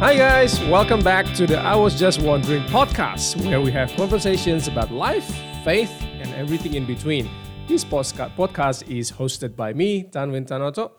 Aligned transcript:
Hi 0.00 0.16
guys, 0.16 0.58
welcome 0.64 1.04
back 1.04 1.28
to 1.36 1.46
the 1.46 1.60
I 1.60 1.76
Was 1.76 1.92
Just 1.92 2.22
Wondering 2.22 2.64
podcast, 2.72 3.36
where 3.44 3.60
we 3.60 3.70
have 3.72 3.92
conversations 4.00 4.66
about 4.66 4.90
life, 4.90 5.28
faith, 5.62 5.92
and 6.24 6.32
everything 6.40 6.72
in 6.72 6.86
between. 6.86 7.28
This 7.68 7.84
podcast 7.84 8.88
is 8.88 9.12
hosted 9.12 9.54
by 9.54 9.74
me, 9.74 10.04
Tanwin 10.04 10.48
Tanoto. 10.48 10.92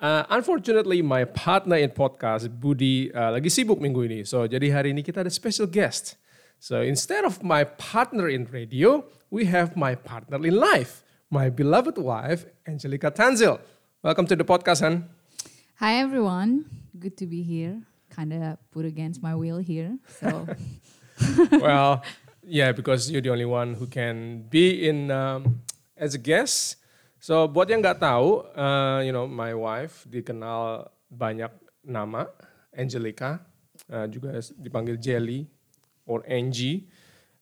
Uh, 0.00 0.24
unfortunately, 0.30 1.02
my 1.02 1.24
partner 1.24 1.76
in 1.76 1.90
podcast, 1.90 2.48
Budi, 2.48 3.12
uh, 3.12 3.28
lagi 3.36 3.52
sibuk 3.52 3.76
minggu 3.76 4.08
ini. 4.08 4.24
So, 4.24 4.48
jadi 4.48 4.72
hari 4.72 4.96
ini 4.96 5.04
kita 5.04 5.20
ada 5.20 5.28
special 5.28 5.68
guest. 5.68 6.16
So, 6.56 6.80
instead 6.80 7.28
of 7.28 7.44
my 7.44 7.68
partner 7.76 8.32
in 8.32 8.48
radio, 8.48 9.04
we 9.28 9.44
have 9.52 9.76
my 9.76 9.92
partner 9.92 10.40
in 10.40 10.56
life, 10.56 11.04
my 11.28 11.52
beloved 11.52 12.00
wife, 12.00 12.48
Angelica 12.64 13.12
Tanzil. 13.12 13.60
Welcome 14.00 14.24
to 14.32 14.34
the 14.34 14.48
podcast, 14.48 14.80
Han. 14.80 15.04
Hi 15.76 16.00
everyone, 16.00 16.64
good 16.96 17.20
to 17.20 17.28
be 17.28 17.44
here. 17.44 17.84
Kind 18.16 18.32
of 18.32 18.56
put 18.72 18.88
against 18.88 19.20
my 19.20 19.36
will 19.36 19.60
here. 19.60 20.00
So 20.08 20.48
well, 21.52 22.00
yeah, 22.40 22.72
because 22.72 23.10
you're 23.10 23.20
the 23.20 23.30
only 23.30 23.44
one 23.44 23.74
who 23.74 23.86
can 23.86 24.48
be 24.48 24.88
in 24.88 25.10
um, 25.10 25.60
as 25.96 26.16
a 26.16 26.18
guest. 26.18 26.80
So 27.20 27.44
buat 27.44 27.68
yang 27.68 27.84
nggak 27.84 28.00
tahu, 28.00 28.46
uh, 28.56 29.04
you 29.04 29.12
know, 29.12 29.28
my 29.28 29.52
wife 29.52 30.08
dikenal 30.08 30.88
banyak 31.12 31.52
nama, 31.84 32.30
Angelica, 32.72 33.40
uh, 33.92 34.06
juga 34.08 34.40
dipanggil 34.56 34.96
Jelly 34.96 35.44
or 36.08 36.22
Angie. 36.24 36.88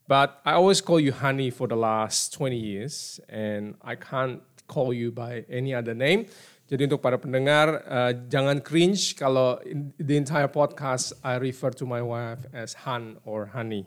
But 0.04 0.40
I 0.44 0.60
always 0.60 0.84
call 0.84 1.00
you 1.00 1.12
Honey 1.12 1.48
for 1.48 1.64
the 1.64 1.80
last 1.80 2.36
20 2.36 2.56
years, 2.56 3.20
and 3.28 3.76
I 3.80 3.96
can't 3.96 4.44
call 4.68 4.92
you 4.92 5.12
by 5.12 5.48
any 5.48 5.72
other 5.72 5.94
name. 5.94 6.28
Jadi 6.64 6.88
untuk 6.88 7.04
para 7.04 7.20
pendengar, 7.20 7.84
uh, 7.84 8.12
jangan 8.32 8.56
cringe 8.64 9.12
kalau 9.12 9.60
the 10.00 10.16
entire 10.16 10.48
podcast 10.48 11.12
I 11.20 11.36
refer 11.36 11.68
to 11.76 11.84
my 11.84 12.00
wife 12.00 12.48
as 12.56 12.72
Han 12.88 13.20
or 13.28 13.52
Honey. 13.52 13.84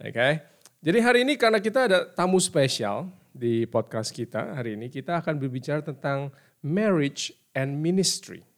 Oke. 0.00 0.16
Okay? 0.16 0.32
Jadi 0.80 0.98
hari 1.04 1.18
ini 1.28 1.36
karena 1.36 1.60
kita 1.60 1.92
ada 1.92 2.08
tamu 2.08 2.40
spesial 2.40 3.12
di 3.36 3.68
podcast 3.68 4.16
kita, 4.16 4.56
hari 4.56 4.80
ini 4.80 4.88
kita 4.88 5.20
akan 5.20 5.36
berbicara 5.36 5.84
tentang 5.84 6.32
marriage 6.64 7.36
and 7.52 7.84
ministry. 7.84 8.48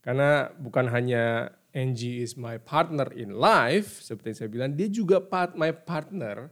Karena 0.00 0.48
bukan 0.56 0.88
hanya 0.88 1.52
Angie 1.76 2.24
is 2.24 2.40
my 2.40 2.56
partner 2.56 3.12
in 3.12 3.36
life, 3.36 4.00
seperti 4.00 4.32
yang 4.32 4.38
saya 4.40 4.50
bilang, 4.50 4.70
dia 4.72 4.88
juga 4.88 5.20
part, 5.20 5.52
my 5.52 5.76
partner 5.76 6.48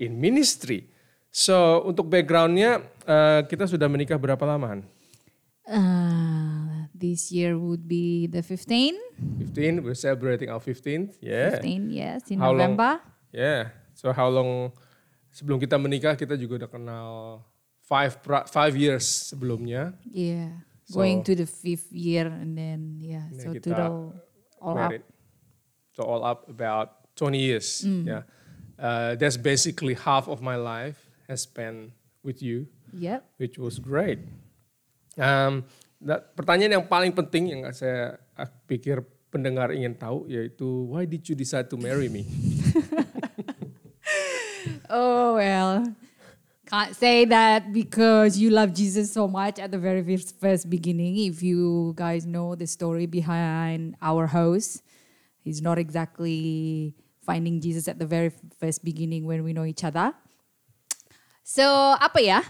in 0.00 0.16
ministry. 0.16 0.88
So 1.28 1.84
untuk 1.84 2.08
backgroundnya, 2.08 2.80
uh, 3.04 3.44
kita 3.44 3.68
sudah 3.68 3.92
menikah 3.92 4.16
berapa 4.16 4.40
lama? 4.48 4.80
Uh, 5.68 6.86
this 6.94 7.32
year 7.32 7.58
would 7.58 7.86
be 7.88 8.26
the 8.26 8.42
15. 8.42 8.94
15, 9.38 9.82
we're 9.82 9.94
celebrating 9.94 10.48
our 10.50 10.60
15th. 10.60 11.16
Yeah. 11.20 11.50
15, 11.60 11.90
yes, 11.90 12.30
in 12.30 12.38
How 12.38 12.52
long- 12.52 12.76
November. 12.76 13.00
Yeah. 13.32 13.70
So 13.94 14.12
how 14.12 14.28
long 14.28 14.72
sebelum 15.30 15.60
kita 15.60 15.76
menikah 15.78 16.16
kita 16.16 16.34
juga 16.34 16.64
udah 16.64 16.70
kenal 16.72 17.10
five 17.84 18.16
five 18.50 18.74
years 18.74 19.04
sebelumnya. 19.06 19.92
Yeah, 20.08 20.64
So- 20.88 20.98
going 20.98 21.22
to 21.28 21.34
the 21.36 21.46
fifth 21.46 21.92
year 21.92 22.26
and 22.26 22.56
then 22.56 22.96
yeah, 22.98 23.28
so 23.36 23.52
total 23.60 24.14
all 24.58 24.74
up. 24.74 24.88
married. 24.88 25.04
So 25.94 26.02
all 26.06 26.22
up 26.24 26.48
about 26.48 27.12
20 27.18 27.38
years. 27.38 27.84
Mm. 27.84 28.06
Yeah. 28.08 28.22
Uh, 28.80 29.12
that's 29.20 29.36
basically 29.36 29.92
half 29.92 30.24
of 30.26 30.40
my 30.40 30.56
life 30.56 31.04
has 31.28 31.44
spent 31.44 31.92
with 32.24 32.40
you, 32.40 32.66
Yep. 32.96 33.20
which 33.36 33.60
was 33.60 33.76
great. 33.76 34.18
Um, 35.18 35.66
nah, 35.98 36.22
pertanyaan 36.22 36.78
yang 36.78 36.86
paling 36.86 37.10
penting 37.10 37.54
yang 37.54 37.62
saya 37.74 38.18
ah, 38.38 38.46
pikir 38.46 39.02
pendengar 39.30 39.70
ingin 39.70 39.94
tahu 39.94 40.26
yaitu 40.26 40.90
why 40.90 41.06
did 41.06 41.22
you 41.26 41.38
decide 41.38 41.70
to 41.70 41.78
marry 41.78 42.10
me? 42.10 42.26
Oh 44.90 45.38
well, 45.38 45.86
can't 46.66 46.96
say 46.98 47.24
that 47.26 47.72
because 47.72 48.34
you 48.34 48.50
love 48.50 48.74
Jesus 48.74 49.14
so 49.14 49.30
much 49.30 49.62
at 49.62 49.70
the 49.70 49.78
very 49.78 50.02
first, 50.02 50.68
beginning. 50.68 51.30
If 51.30 51.46
you 51.46 51.94
guys 51.94 52.26
know 52.26 52.58
the 52.58 52.66
story 52.66 53.06
behind 53.06 53.94
our 54.02 54.26
host, 54.26 54.82
he's 55.46 55.62
not 55.62 55.78
exactly 55.78 56.94
finding 57.22 57.60
Jesus 57.60 57.86
at 57.86 58.02
the 58.02 58.06
very 58.06 58.34
first 58.58 58.84
beginning 58.84 59.26
when 59.26 59.44
we 59.44 59.52
know 59.52 59.64
each 59.64 59.86
other. 59.86 60.10
So 61.46 61.62
apa 61.94 62.18
ya? 62.18 62.42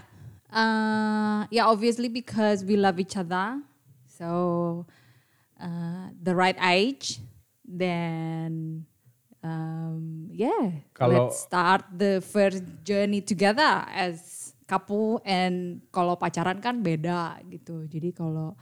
Uh, 0.51 1.47
yeah, 1.47 1.65
obviously 1.65 2.11
because 2.11 2.63
we 2.67 2.75
love 2.75 2.99
each 2.99 3.15
other. 3.15 3.63
So 4.05 4.85
uh, 5.55 6.11
the 6.21 6.35
right 6.35 6.59
age, 6.59 7.23
then 7.63 8.85
um, 9.41 10.27
yeah, 10.29 10.83
Kalau- 10.93 11.31
let's 11.31 11.39
start 11.39 11.87
the 11.89 12.19
first 12.19 12.61
journey 12.83 13.23
together 13.23 13.87
as 13.89 14.51
couple. 14.67 15.23
And 15.23 15.83
kalau 15.91 16.19
pacaran 16.19 16.59
kan 16.59 16.83
beda 16.83 17.39
gitu. 17.47 17.87
Jadi 17.87 18.11
kalau 18.11 18.55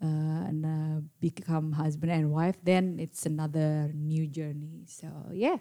uh, 0.00 0.40
and, 0.48 0.64
uh, 0.64 0.96
become 1.20 1.72
husband 1.76 2.12
and 2.12 2.32
wife, 2.32 2.56
then 2.64 2.96
it's 2.96 3.24
another 3.28 3.92
new 3.92 4.24
journey. 4.24 4.88
So 4.88 5.08
yeah. 5.36 5.60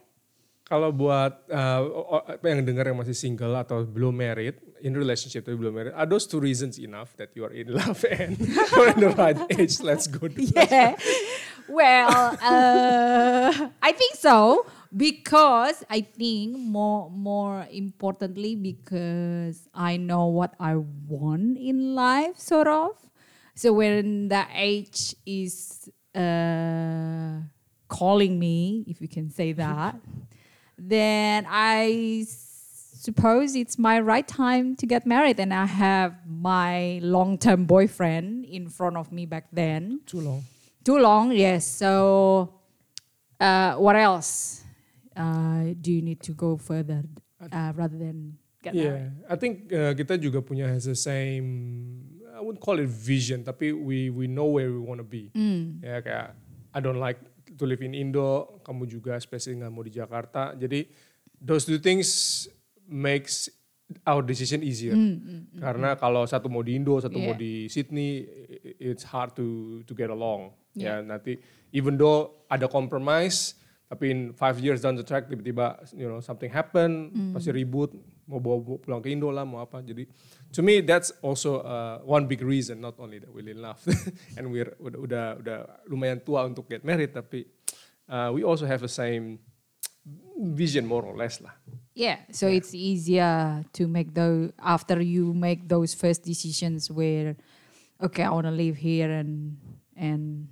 Kalau 0.66 0.90
buat 0.90 1.46
uh, 1.54 2.42
yang 2.42 2.66
dengar 2.66 2.90
yang 2.90 2.98
masih 2.98 3.14
single 3.14 3.54
atau 3.54 3.86
belum 3.86 4.18
married, 4.18 4.58
in 4.82 4.98
relationship 4.98 5.46
tapi 5.46 5.54
belum 5.54 5.78
married, 5.78 5.94
are 5.94 6.10
those 6.10 6.26
two 6.26 6.42
reasons 6.42 6.82
enough 6.82 7.14
that 7.22 7.30
you 7.38 7.46
are 7.46 7.54
in 7.54 7.70
love 7.70 8.02
and 8.18 8.34
you're 8.74 8.90
in 8.90 9.00
the 9.02 9.14
right 9.14 9.38
age? 9.54 9.78
Let's 9.86 10.10
go. 10.10 10.26
To 10.26 10.42
yeah. 10.42 10.98
well, 11.70 12.34
uh, 12.42 13.70
I 13.78 13.92
think 13.94 14.18
so 14.18 14.66
because 14.90 15.86
I 15.90 16.02
think 16.02 16.58
more 16.58 17.14
more 17.14 17.70
importantly 17.70 18.58
because 18.58 19.70
I 19.74 19.98
know 20.02 20.34
what 20.34 20.58
I 20.58 20.82
want 20.82 21.62
in 21.62 21.94
life, 21.94 22.42
sort 22.42 22.66
of. 22.66 22.98
So 23.54 23.72
when 23.74 24.28
the 24.34 24.50
age 24.50 25.16
is 25.26 25.88
uh, 26.18 27.46
calling 27.88 28.40
me, 28.40 28.84
if 28.88 29.00
you 29.00 29.08
can 29.08 29.30
say 29.30 29.54
that, 29.54 29.96
then 30.78 31.46
I 31.48 32.26
suppose 32.28 33.56
it's 33.56 33.78
my 33.78 34.00
right 34.00 34.28
time 34.28 34.76
to 34.78 34.86
get 34.86 35.06
married, 35.06 35.40
and 35.40 35.54
I 35.54 35.66
have 35.66 36.16
my 36.26 37.00
long-term 37.02 37.66
boyfriend 37.66 38.46
in 38.46 38.70
front 38.70 38.98
of 38.98 39.12
me 39.12 39.26
back 39.26 39.48
then. 39.54 40.02
Too 40.06 40.22
long. 40.22 40.44
Too 40.84 40.98
long, 40.98 41.32
yes. 41.32 41.66
So, 41.66 42.54
uh, 43.40 43.76
what 43.76 43.96
else 43.96 44.64
uh, 45.16 45.74
do 45.80 45.92
you 45.92 46.02
need 46.02 46.22
to 46.22 46.34
go 46.34 46.58
further 46.58 47.04
uh, 47.42 47.74
rather 47.76 47.98
than 47.98 48.38
get 48.62 48.74
married? 48.74 49.12
Yeah, 49.14 49.34
I 49.34 49.36
think 49.36 49.74
uh, 49.74 49.94
kita 49.94 50.18
juga 50.18 50.42
punya 50.42 50.68
has 50.68 50.86
the 50.86 50.98
same. 50.98 51.46
I 52.36 52.42
wouldn't 52.42 52.60
call 52.60 52.80
it 52.84 52.90
vision, 52.90 53.46
tapi 53.46 53.72
we 53.72 54.10
we 54.10 54.28
know 54.28 54.46
where 54.46 54.68
we 54.68 54.82
want 54.82 55.00
to 55.00 55.08
be. 55.08 55.32
Ya 55.82 56.02
kayak 56.02 56.36
I 56.76 56.80
don't 56.82 57.00
like 57.00 57.22
to 57.56 57.64
live 57.66 57.82
in 57.82 57.96
Indo, 57.96 58.60
kamu 58.64 58.86
juga 58.86 59.16
especially 59.16 59.60
nggak 59.60 59.72
mau 59.72 59.84
di 59.84 59.94
Jakarta. 59.94 60.56
Jadi 60.56 60.86
those 61.40 61.64
two 61.64 61.80
things 61.80 62.46
makes 62.86 63.48
our 64.06 64.26
decision 64.26 64.66
easier. 64.66 64.98
Karena 65.58 65.94
kalau 65.96 66.26
satu 66.26 66.50
mau 66.50 66.66
di 66.66 66.74
Indo, 66.76 66.98
satu 66.98 67.22
mau 67.22 67.38
Yeah. 67.38 67.42
di 67.42 67.54
Sydney, 67.70 68.26
it's 68.82 69.06
hard 69.06 69.38
to 69.38 69.80
to 69.86 69.94
get 69.94 70.10
along. 70.10 70.54
Ya 70.74 71.00
Yeah. 71.00 71.06
nanti 71.06 71.38
even 71.72 71.96
though 71.96 72.46
ada 72.50 72.66
compromise, 72.66 73.54
tapi 73.86 74.10
in 74.10 74.20
five 74.34 74.58
years 74.58 74.82
down 74.82 74.98
the 74.98 75.06
track 75.06 75.30
tiba-tiba 75.30 75.86
you 75.94 76.10
know 76.10 76.18
something 76.20 76.50
happen, 76.50 77.14
pasti 77.32 77.54
ribut, 77.54 77.94
mau 78.26 78.42
bawa 78.42 78.78
pulang 78.82 79.02
ke 79.02 79.14
Indo 79.14 79.30
lah, 79.30 79.46
mau 79.46 79.62
apa. 79.62 79.82
Jadi 79.86 80.10
to 80.54 80.66
me 80.66 80.82
that's 80.82 81.14
also 81.22 81.62
uh, 81.62 82.02
one 82.02 82.26
big 82.26 82.42
reason 82.42 82.82
not 82.82 82.98
only 82.98 83.22
that 83.22 83.30
we're 83.30 83.46
in 83.46 83.62
love 83.62 83.82
and 84.38 84.50
we're 84.50 84.74
udah 84.82 85.00
udah 85.00 85.26
udah 85.42 85.60
lumayan 85.90 86.20
tua 86.22 86.46
untuk 86.46 86.66
get 86.70 86.82
married, 86.82 87.14
tapi 87.14 87.46
uh, 88.10 88.34
we 88.34 88.42
also 88.42 88.66
have 88.66 88.82
the 88.82 88.92
same 88.92 89.38
vision 90.54 90.86
more 90.86 91.06
or 91.06 91.16
less 91.18 91.42
lah. 91.42 91.54
Yeah, 91.96 92.28
so 92.28 92.52
it's 92.52 92.76
easier 92.76 93.64
to 93.72 93.88
make 93.88 94.12
those 94.12 94.52
after 94.60 95.00
you 95.00 95.32
make 95.32 95.72
those 95.72 95.96
first 95.96 96.28
decisions 96.28 96.92
where, 96.92 97.40
okay, 98.04 98.28
I 98.28 98.32
want 98.36 98.52
to 98.52 98.56
live 98.56 98.76
here 98.76 99.08
and 99.08 99.56
and 99.96 100.52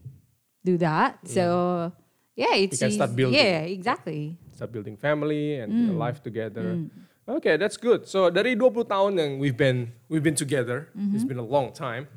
do 0.63 0.79
that. 0.79 1.19
So 1.27 1.91
yeah, 2.39 2.55
it's 2.55 2.79
can 2.79 2.95
start 2.95 3.11
building. 3.11 3.35
Yeah, 3.35 3.67
exactly. 3.67 4.39
start 4.53 4.71
building 4.71 4.95
family 4.95 5.59
and 5.59 5.91
a 5.91 5.93
life 5.93 6.21
together. 6.23 6.79
Okay, 7.23 7.55
that's 7.55 7.79
good. 7.79 8.03
So 8.03 8.27
dari 8.27 8.51
20 8.59 8.83
tahun 8.83 9.11
yang 9.15 9.31
we've 9.39 9.55
been 9.55 9.95
we've 10.11 10.23
been 10.25 10.35
together, 10.35 10.91
it's 11.15 11.23
been 11.23 11.39
a 11.39 11.45
long 11.45 11.71
time. 11.71 12.11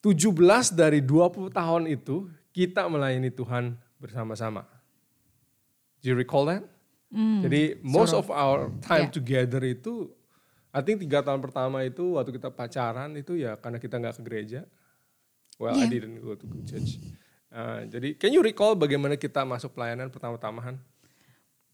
17 0.00 0.72
dari 0.72 1.04
20 1.04 1.52
tahun 1.52 1.82
itu 1.86 2.32
kita 2.50 2.88
melayani 2.88 3.28
Tuhan 3.28 3.76
bersama-sama. 4.00 4.64
Do 6.00 6.10
you 6.10 6.16
recall 6.16 6.48
that? 6.48 6.64
Jadi 7.12 7.76
most 7.84 8.16
of 8.16 8.32
our 8.32 8.72
time 8.80 9.12
Yeah. 9.12 9.14
together 9.14 9.60
itu, 9.62 10.08
I 10.72 10.80
think 10.80 11.04
tiga 11.04 11.20
tahun 11.20 11.44
pertama 11.44 11.84
itu 11.84 12.16
waktu 12.16 12.32
kita 12.40 12.48
pacaran 12.48 13.12
itu 13.14 13.36
ya 13.36 13.60
karena 13.60 13.76
kita 13.76 14.00
nggak 14.00 14.16
ke 14.16 14.22
gereja. 14.24 14.60
Well, 15.60 15.76
I 15.76 15.84
Yeah. 15.86 15.92
didn't 16.00 16.24
go 16.24 16.32
to 16.34 16.46
church. 16.64 16.96
Uh, 17.52 17.84
jadi, 17.84 18.16
can 18.16 18.32
you 18.32 18.40
recall 18.40 18.72
bagaimana 18.72 19.20
kita 19.20 19.44
masuk 19.44 19.76
pelayanan 19.76 20.08
pertama-tama 20.08 20.64
Han? 20.64 20.80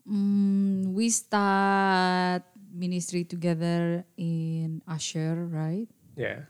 Mm, 0.09 0.97
we 0.97 1.11
start 1.13 2.43
ministry 2.73 3.25
together 3.25 4.05
in 4.17 4.81
Asher, 4.89 5.37
right? 5.53 5.89
Yeah. 6.17 6.49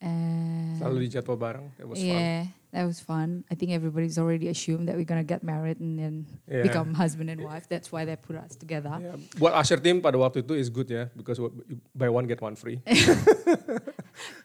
And 0.00 0.76
Selalu 0.80 1.04
di 1.04 1.08
jadwal 1.12 1.36
bareng. 1.36 1.72
It 1.76 1.88
was 1.88 1.96
fun. 2.00 2.08
yeah, 2.08 2.40
that 2.72 2.84
was 2.84 3.00
fun. 3.00 3.44
I 3.48 3.54
think 3.56 3.72
everybody's 3.72 4.16
already 4.16 4.48
assumed 4.48 4.88
that 4.88 4.96
we're 4.96 5.08
gonna 5.08 5.24
get 5.24 5.40
married 5.44 5.80
and 5.80 5.96
then 5.96 6.14
Yeah. 6.48 6.64
become 6.64 6.92
husband 6.92 7.28
and 7.28 7.40
wife. 7.40 7.68
That's 7.68 7.88
why 7.92 8.04
they 8.04 8.16
put 8.16 8.36
us 8.36 8.56
together. 8.56 8.92
Yeah. 8.96 9.16
Buat 9.36 9.56
Asher 9.56 9.80
team 9.80 10.00
pada 10.00 10.16
waktu 10.20 10.44
itu 10.44 10.52
is 10.56 10.68
good 10.68 10.88
ya, 10.88 11.08
because 11.16 11.36
what- 11.40 11.56
you 11.68 11.80
buy 11.96 12.08
one 12.08 12.24
get 12.28 12.40
one 12.40 12.56
free. 12.56 12.80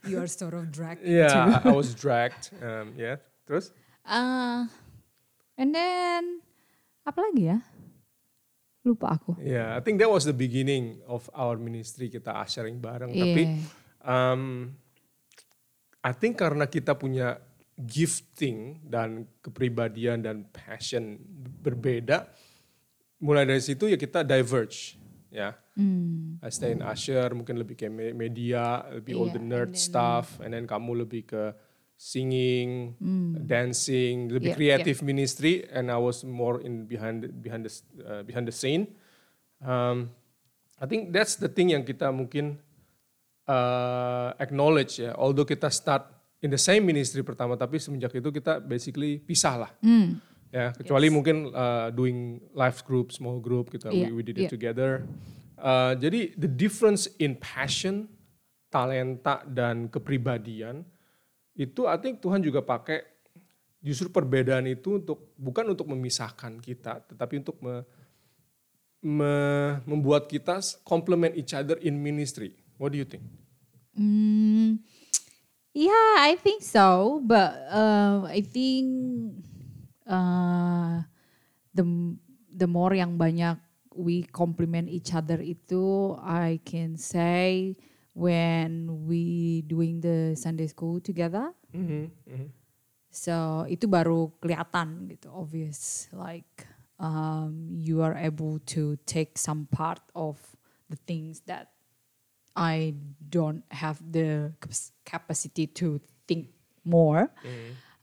You 0.03 0.19
are 0.19 0.27
sort 0.27 0.51
of 0.51 0.67
dragged 0.67 0.99
yeah. 1.07 1.63
I, 1.63 1.69
I 1.69 1.71
was 1.71 1.95
dragged. 1.95 2.51
Um, 2.59 2.91
yeah. 2.99 3.23
Terus? 3.47 3.71
Uh, 4.03 4.67
and 5.55 5.71
then 5.71 6.43
apa 7.07 7.19
lagi 7.23 7.47
ya? 7.55 7.57
Lupa 8.81 9.13
aku. 9.13 9.37
Yeah, 9.37 9.77
I 9.77 9.81
think 9.81 10.01
that 10.01 10.09
was 10.09 10.25
the 10.25 10.33
beginning 10.33 11.05
of 11.05 11.29
our 11.31 11.53
ministry 11.55 12.09
kita 12.09 12.33
ushering 12.35 12.81
bareng. 12.81 13.13
Tapi 13.13 13.43
Yeah. 13.45 13.61
um, 14.01 14.73
I 16.01 16.11
think 16.11 16.41
karena 16.41 16.65
kita 16.65 16.97
punya 16.97 17.37
gifting 17.77 18.81
dan 18.81 19.29
kepribadian 19.39 20.25
dan 20.25 20.49
passion 20.49 21.21
berbeda, 21.61 22.25
mulai 23.19 23.45
dari 23.45 23.61
situ 23.61 23.85
ya 23.85 23.97
kita 23.97 24.21
diverge. 24.21 24.97
Ya, 25.31 25.55
Hmm. 25.71 26.35
I 26.43 26.51
stay 26.51 26.75
in 26.75 26.83
usher, 26.83 27.31
mungkin 27.31 27.55
lebih 27.55 27.79
me- 27.87 28.11
media, 28.11 28.83
lebih 28.91 29.15
all 29.15 29.29
Iya, 29.29 29.35
the 29.39 29.41
nerd 29.41 29.71
and 29.71 29.77
then- 29.77 29.87
stuff, 29.87 30.27
and 30.43 30.51
then 30.51 30.67
kamu 30.67 31.07
lebih 31.07 31.23
ke 31.23 31.43
singing, 32.01 32.97
dancing, 33.45 34.33
lebih 34.33 34.57
Iya, 34.57 34.57
creative 34.57 35.05
ministry, 35.05 35.69
and 35.69 35.93
I 35.93 36.01
was 36.01 36.25
more 36.25 36.57
in 36.65 36.89
behind 36.89 37.29
behind 37.45 37.69
the 37.69 37.73
uh, 38.01 38.21
behind 38.25 38.49
the 38.49 38.55
scene. 38.55 38.89
Um, 39.61 40.09
I 40.81 40.89
think 40.89 41.13
that's 41.13 41.37
the 41.37 41.45
thing 41.45 41.77
yang 41.77 41.85
kita 41.85 42.09
mungkin 42.09 42.57
uh, 43.45 44.33
acknowledge 44.41 44.97
ya. 44.97 45.13
Although 45.13 45.45
kita 45.45 45.69
start 45.69 46.09
in 46.41 46.49
the 46.49 46.57
same 46.57 46.89
ministry 46.89 47.21
pertama, 47.21 47.53
tapi 47.53 47.77
semenjak 47.77 48.17
itu 48.17 48.33
kita 48.33 48.57
basically 48.57 49.21
pisah 49.21 49.69
lah. 49.69 49.71
Hmm. 49.85 50.17
Ya, 50.49 50.73
kecuali 50.73 51.07
mungkin 51.13 51.53
uh, 51.53 51.93
doing 51.93 52.41
live 52.57 52.81
group, 52.83 53.13
small 53.13 53.37
group 53.37 53.69
kita 53.69 53.93
Iya, 53.93 54.09
we, 54.09 54.19
we 54.19 54.23
did 54.25 54.41
it 54.41 54.49
iya. 54.49 54.51
together. 54.51 55.05
Uh, 55.61 55.93
jadi 56.01 56.33
the 56.33 56.49
difference 56.49 57.05
in 57.21 57.37
passion, 57.37 58.09
talenta 58.73 59.45
dan 59.45 59.85
kepribadian 59.85 60.81
itu 61.55 61.83
think 61.99 62.23
Tuhan 62.23 62.39
juga 62.39 62.63
pakai 62.63 63.03
justru 63.81 64.13
perbedaan 64.13 64.69
itu 64.69 65.01
untuk 65.01 65.33
bukan 65.35 65.73
untuk 65.73 65.89
memisahkan 65.89 66.61
kita, 66.61 67.01
tetapi 67.11 67.41
untuk 67.41 67.57
me- 67.59 67.85
me- 69.01 69.81
membuat 69.89 70.29
kita 70.29 70.61
complement 70.85 71.33
each 71.33 71.57
other 71.57 71.81
in 71.81 71.97
ministry. 71.97 72.53
What 72.77 72.93
do 72.93 73.01
you 73.01 73.07
think? 73.09 73.25
Mm, 73.97 74.85
yeah, 75.73 76.21
I 76.21 76.37
think 76.37 76.61
so. 76.61 77.19
But 77.25 77.51
uh, 77.73 78.29
I 78.29 78.45
think 78.45 78.85
uh, 80.05 81.03
the 81.73 81.85
the 82.53 82.69
more 82.69 82.93
yang 82.93 83.17
banyak 83.17 83.57
we 83.97 84.23
complement 84.29 84.87
each 84.87 85.11
other 85.11 85.41
itu, 85.43 86.15
I 86.23 86.63
can 86.63 86.95
say 86.95 87.75
when 88.13 89.07
we 89.07 89.61
doing 89.63 90.01
the 90.01 90.35
Sunday 90.35 90.67
school 90.67 90.99
together. 90.99 91.55
So 93.11 93.67
itu 93.67 93.91
baru 93.91 94.31
kelihatan 94.39 95.11
gitu, 95.11 95.27
obvious. 95.31 96.07
Like 96.15 96.67
um, 96.95 97.67
you 97.71 97.99
are 97.99 98.15
able 98.15 98.59
to 98.71 98.95
take 99.03 99.35
some 99.35 99.67
part 99.67 99.99
of 100.15 100.39
the 100.87 100.99
things 101.07 101.43
that 101.47 101.71
I 102.51 102.95
don't 103.19 103.63
have 103.71 103.99
the 104.03 104.51
capacity 105.07 105.67
to 105.79 105.99
think 106.27 106.51
more. 106.83 107.31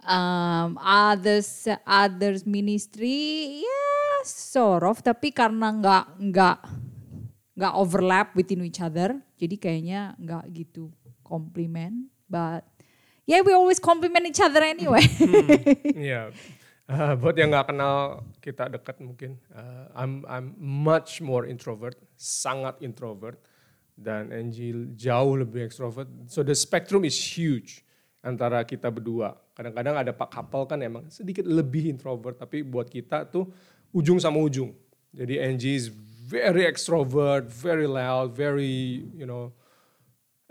Um, 0.08 0.81
others 0.81 1.69
others 1.84 2.49
ministry, 2.49 3.61
yeah, 3.61 4.25
sort 4.25 4.88
of. 4.88 5.04
Tapi 5.04 5.37
karena 5.37 5.69
nggak 5.69 6.04
nggak 6.32 6.58
nggak 7.58 7.75
overlap 7.75 8.38
within 8.38 8.62
each 8.62 8.78
other, 8.78 9.19
jadi 9.34 9.58
kayaknya 9.58 10.14
nggak 10.14 10.46
gitu 10.55 10.94
compliment. 11.26 12.06
But 12.31 12.62
yeah, 13.26 13.43
we 13.43 13.50
always 13.50 13.82
compliment 13.82 14.31
each 14.31 14.38
other 14.38 14.62
anyway. 14.62 15.02
Iya. 16.08 16.31
Uh, 16.88 17.12
buat 17.20 17.37
yang 17.37 17.52
nggak 17.52 17.69
kenal 17.69 18.25
kita 18.40 18.64
dekat 18.72 18.96
mungkin, 19.05 19.37
uh, 19.52 19.93
I'm 19.93 20.25
I'm 20.25 20.56
much 20.56 21.20
more 21.20 21.44
introvert, 21.44 22.00
sangat 22.16 22.81
introvert, 22.81 23.37
dan 23.93 24.32
Angie 24.32 24.96
jauh 24.96 25.37
lebih 25.37 25.69
extrovert. 25.69 26.08
So 26.32 26.40
the 26.40 26.56
spectrum 26.56 27.04
is 27.04 27.19
huge 27.19 27.84
antara 28.25 28.64
kita 28.64 28.88
berdua. 28.88 29.37
Kadang-kadang 29.52 30.00
ada 30.00 30.16
pak 30.16 30.32
couple 30.32 30.64
kan 30.64 30.81
emang 30.81 31.12
sedikit 31.12 31.44
lebih 31.44 31.93
introvert, 31.93 32.40
tapi 32.40 32.64
buat 32.64 32.88
kita 32.88 33.28
tuh 33.28 33.52
ujung 33.93 34.16
sama 34.16 34.40
ujung. 34.40 34.72
Jadi 35.12 35.37
Angie 35.37 35.76
is 35.76 35.93
very 36.28 36.64
extrovert, 36.69 37.48
very 37.48 37.86
loud, 37.86 38.36
very 38.36 39.08
you 39.16 39.25
know 39.25 39.52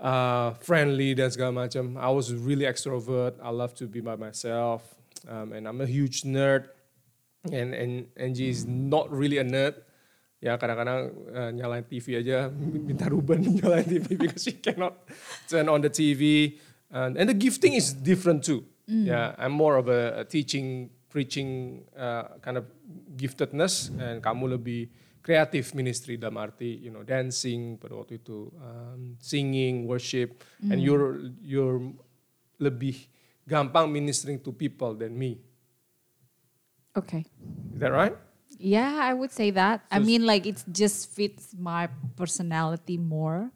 uh, 0.02 0.50
friendly 0.58 1.14
dan 1.14 1.30
segala 1.30 1.54
macam. 1.54 1.94
I 1.94 2.10
was 2.10 2.34
really 2.34 2.66
extrovert. 2.66 3.38
I 3.38 3.54
love 3.54 3.78
to 3.78 3.86
be 3.86 4.02
by 4.02 4.18
myself, 4.18 4.82
um, 5.30 5.54
and 5.54 5.70
I'm 5.70 5.78
a 5.78 5.86
huge 5.86 6.26
nerd. 6.26 6.66
And 7.46 7.70
and 7.70 8.10
Angie 8.18 8.50
is 8.50 8.66
not 8.66 9.06
really 9.14 9.38
a 9.38 9.46
nerd. 9.46 9.78
Ya 10.38 10.54
kadang-kadang 10.54 11.00
uh, 11.34 11.50
nyalain 11.50 11.86
TV 11.86 12.22
aja, 12.22 12.50
minta 12.50 13.06
Ruben 13.10 13.42
nyalain 13.58 13.86
TV 13.86 14.18
because 14.18 14.42
she 14.42 14.54
cannot 14.58 14.98
turn 15.46 15.70
on 15.70 15.82
the 15.82 15.90
TV. 15.90 16.58
And, 16.90 17.18
and 17.20 17.28
the 17.28 17.34
gifting 17.34 17.74
is 17.74 17.92
different 17.92 18.46
too. 18.46 18.64
Yeah, 18.88 19.36
I'm 19.36 19.52
more 19.52 19.76
of 19.76 19.92
a, 19.92 20.20
a 20.20 20.24
teaching, 20.24 20.88
preaching 21.10 21.84
uh, 21.92 22.40
kind 22.40 22.56
of 22.56 22.64
giftedness, 23.20 23.92
and 24.00 24.24
kamu 24.24 24.56
lebih 24.56 24.88
kreatif 25.28 25.76
ministry 25.76 26.16
dalam 26.16 26.40
arti 26.40 26.80
you 26.80 26.88
know 26.88 27.04
dancing 27.04 27.76
pada 27.76 28.00
waktu 28.00 28.16
itu 28.16 28.48
um, 28.64 29.12
singing 29.20 29.84
worship 29.84 30.40
and 30.72 30.80
you're 30.80 31.20
you're 31.44 31.92
lebih 32.56 32.96
gampang 33.44 33.92
ministering 33.92 34.40
to 34.40 34.56
people 34.56 34.96
than 34.96 35.12
me 35.12 35.36
okay. 36.96 37.28
is 37.76 37.80
that 37.84 37.92
right 37.92 38.16
Yeah, 38.58 38.98
I 38.98 39.14
would 39.14 39.30
say 39.30 39.54
that. 39.54 39.86
I 39.86 40.02
mean, 40.02 40.26
like 40.26 40.42
it 40.42 40.58
just 40.72 41.14
fits 41.14 41.54
my 41.54 41.86
personality 42.18 42.98
more. 42.98 43.54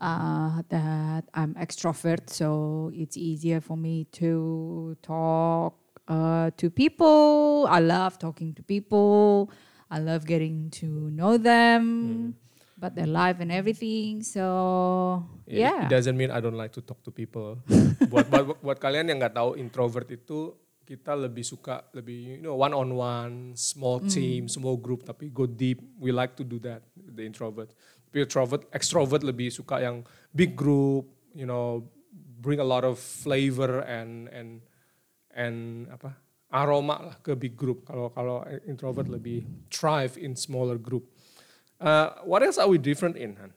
Uh, 0.00 0.62
that 0.70 1.28
I'm 1.34 1.52
extrovert, 1.60 2.30
so 2.30 2.90
it's 2.94 3.18
easier 3.18 3.60
for 3.60 3.76
me 3.76 4.06
to 4.16 4.96
talk 5.02 5.76
uh, 6.08 6.50
to 6.56 6.70
people. 6.70 7.66
I 7.68 7.80
love 7.80 8.18
talking 8.18 8.54
to 8.54 8.62
people. 8.62 9.50
I 9.88 9.98
love 9.98 10.28
getting 10.28 10.68
to 10.84 11.08
know 11.08 11.40
them, 11.40 12.36
but 12.76 12.92
their 12.92 13.08
life 13.08 13.40
and 13.40 13.48
everything. 13.48 14.20
So 14.20 15.24
It- 15.48 15.64
yeah, 15.64 15.88
It 15.88 15.90
doesn't 15.90 16.16
mean 16.16 16.28
I 16.28 16.44
don't 16.44 16.56
like 16.56 16.76
to 16.76 16.84
talk 16.84 17.00
to 17.04 17.10
people. 17.10 17.56
buat, 18.12 18.28
buat 18.28 18.60
buat 18.60 18.78
kalian 18.78 19.08
yang 19.08 19.18
nggak 19.18 19.34
tahu 19.34 19.56
introvert 19.56 20.12
itu 20.12 20.52
kita 20.84 21.12
lebih 21.12 21.44
suka 21.44 21.84
lebih 21.92 22.40
you 22.40 22.44
know 22.44 22.56
one 22.56 22.72
on 22.72 22.92
one, 22.92 23.34
small 23.56 24.00
team, 24.00 24.48
small 24.48 24.76
group 24.76 25.04
tapi 25.04 25.28
go 25.28 25.44
deep. 25.44 25.80
We 25.96 26.12
like 26.12 26.36
to 26.36 26.44
do 26.44 26.60
that 26.64 26.84
the 26.96 27.24
introvert. 27.24 27.72
Tapi 28.08 28.24
introvert, 28.24 28.64
extrovert 28.72 29.20
lebih 29.20 29.52
suka 29.52 29.84
yang 29.84 30.04
big 30.32 30.56
group, 30.56 31.08
you 31.36 31.44
know, 31.44 31.84
bring 32.40 32.56
a 32.56 32.64
lot 32.64 32.84
of 32.88 32.96
flavor 32.96 33.84
and 33.84 34.32
and 34.32 34.64
and 35.32 35.88
apa 35.92 36.16
aroma 36.48 36.96
lah 37.12 37.16
ke 37.20 37.36
big 37.36 37.54
group. 37.56 37.84
Kalau 37.84 38.08
kalau 38.12 38.40
introvert 38.64 39.08
lebih 39.08 39.44
thrive 39.68 40.16
in 40.16 40.32
smaller 40.34 40.76
group. 40.80 41.08
Uh, 41.78 42.10
what 42.26 42.42
else 42.42 42.58
are 42.58 42.66
we 42.66 42.74
different 42.78 43.14
in, 43.14 43.38
Han? 43.38 43.52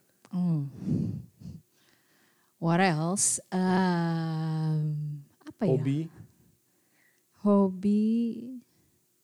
what 2.61 2.79
else? 2.79 3.41
Um, 3.51 5.23
apa 5.47 5.65
ya? 5.65 5.69
Hobby? 5.73 5.99
Hobby? 7.41 8.13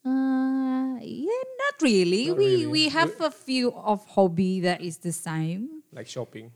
Uh, 0.01 0.97
yeah, 1.03 1.43
not 1.61 1.75
really. 1.83 2.27
Not 2.33 2.37
we 2.37 2.45
really. 2.65 2.67
we 2.67 2.83
have 2.89 3.13
a 3.21 3.29
few 3.29 3.69
of 3.75 4.01
hobby 4.07 4.61
that 4.65 4.81
is 4.81 4.97
the 5.03 5.11
same, 5.11 5.83
like 5.93 6.07
shopping. 6.07 6.49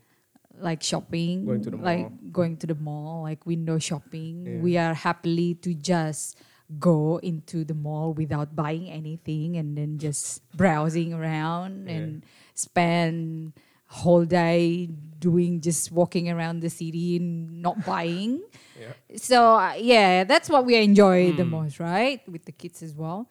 like 0.62 0.82
shopping, 0.82 1.44
Going 1.48 1.62
to 1.64 1.70
the 1.70 1.76
like 1.80 2.10
mall. 2.10 2.30
going 2.30 2.54
to 2.60 2.66
the 2.66 2.74
mall, 2.76 3.22
like 3.24 3.44
window 3.46 3.78
shopping. 3.78 4.46
Yeah. 4.46 4.60
We 4.62 4.76
are 4.76 4.94
happily 4.94 5.54
to 5.64 5.74
just 5.74 6.38
go 6.78 7.18
into 7.22 7.64
the 7.64 7.74
mall 7.74 8.12
without 8.14 8.54
buying 8.56 8.88
anything 8.90 9.56
and 9.56 9.76
then 9.76 9.98
just 9.98 10.40
browsing 10.56 11.12
around 11.12 11.86
Yeah. 11.88 11.94
and 11.96 12.24
spend 12.54 13.52
whole 13.86 14.24
day 14.24 14.88
doing 15.18 15.60
just 15.60 15.92
walking 15.92 16.30
around 16.30 16.60
the 16.60 16.70
city 16.70 17.16
and 17.16 17.60
not 17.60 17.84
buying. 17.84 18.40
Yeah. 18.80 18.92
So 19.16 19.56
uh, 19.58 19.74
yeah, 19.76 20.24
that's 20.24 20.48
what 20.48 20.64
we 20.64 20.76
enjoy 20.76 21.32
the 21.32 21.44
most, 21.44 21.78
right? 21.78 22.20
With 22.26 22.44
the 22.46 22.52
kids 22.52 22.82
as 22.82 22.94
well. 22.94 23.28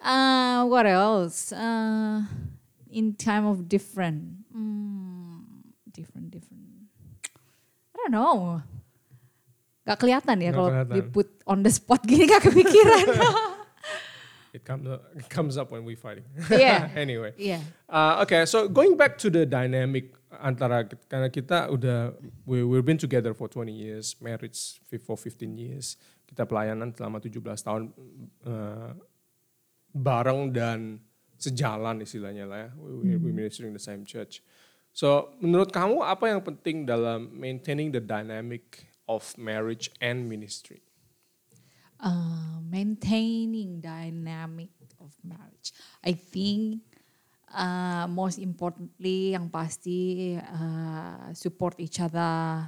Uh, 0.00 0.64
what 0.64 0.86
else? 0.86 1.52
Uh, 1.52 2.22
in 2.90 3.14
time 3.14 3.44
of 3.44 3.68
different, 3.68 4.48
mm, 4.56 5.44
different, 5.92 6.30
different. 6.30 6.88
I 7.94 7.96
don't 8.08 8.12
know. 8.12 8.62
Gak 9.88 10.04
kelihatan 10.04 10.36
ya 10.44 10.52
kalau 10.52 10.68
di 10.84 11.00
put 11.00 11.32
on 11.48 11.64
the 11.64 11.72
spot 11.72 12.04
gini 12.04 12.28
gak 12.28 12.44
kepikiran. 12.44 13.08
It 14.48 14.64
comes 14.64 14.88
up, 14.88 15.04
it 15.12 15.28
comes 15.28 15.54
up 15.60 15.68
when 15.70 15.84
we 15.84 15.94
fighting. 15.94 16.24
Yeah. 16.48 16.88
anyway. 16.96 17.36
yeah. 17.36 17.60
Uh, 17.84 18.24
okay, 18.24 18.48
so 18.48 18.64
going 18.66 18.96
back 18.96 19.20
to 19.20 19.28
the 19.28 19.44
dynamic 19.44 20.16
antara 20.32 20.88
karena 20.88 21.28
kita 21.28 21.68
udah 21.68 22.16
we 22.48 22.64
we've 22.64 22.84
been 22.84 22.98
together 22.98 23.36
for 23.36 23.46
20 23.46 23.68
years, 23.68 24.16
marriage 24.24 24.80
for 25.04 25.20
15 25.20 25.52
years. 25.52 26.00
Kita 26.24 26.48
pelayanan 26.48 26.96
selama 26.96 27.20
17 27.20 27.44
tahun 27.44 27.92
uh, 28.48 28.96
bareng 29.92 30.52
dan 30.52 31.00
sejalan 31.36 32.00
istilahnya 32.00 32.44
lah 32.48 32.58
ya. 32.66 32.68
We, 32.80 33.20
we 33.20 33.30
ministering 33.30 33.76
the 33.76 33.84
same 33.84 34.08
church. 34.08 34.40
So, 34.96 35.36
menurut 35.38 35.70
kamu 35.70 36.02
apa 36.02 36.24
yang 36.32 36.40
penting 36.40 36.88
dalam 36.88 37.30
maintaining 37.36 37.92
the 37.92 38.00
dynamic 38.00 38.87
of 39.08 39.36
marriage 39.38 39.90
and 40.00 40.28
ministry? 40.28 40.88
uh, 42.00 42.58
maintaining 42.62 43.80
dynamic 43.80 44.70
of 45.00 45.14
marriage. 45.22 45.74
I 46.02 46.12
think 46.12 46.82
uh, 47.50 48.06
most 48.06 48.38
importantly 48.38 49.34
yang 49.34 49.50
pasti 49.50 50.36
uh, 50.38 51.32
support 51.34 51.78
each 51.78 52.00
other 52.00 52.66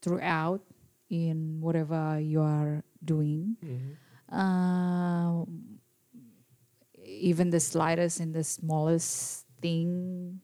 throughout 0.00 0.64
in 1.10 1.60
whatever 1.60 2.18
you 2.20 2.40
are 2.40 2.82
doing. 3.02 3.56
Uh, 4.30 5.44
even 7.04 7.50
the 7.50 7.60
slightest 7.60 8.20
and 8.20 8.32
the 8.32 8.44
smallest 8.44 9.44
thing. 9.58 10.38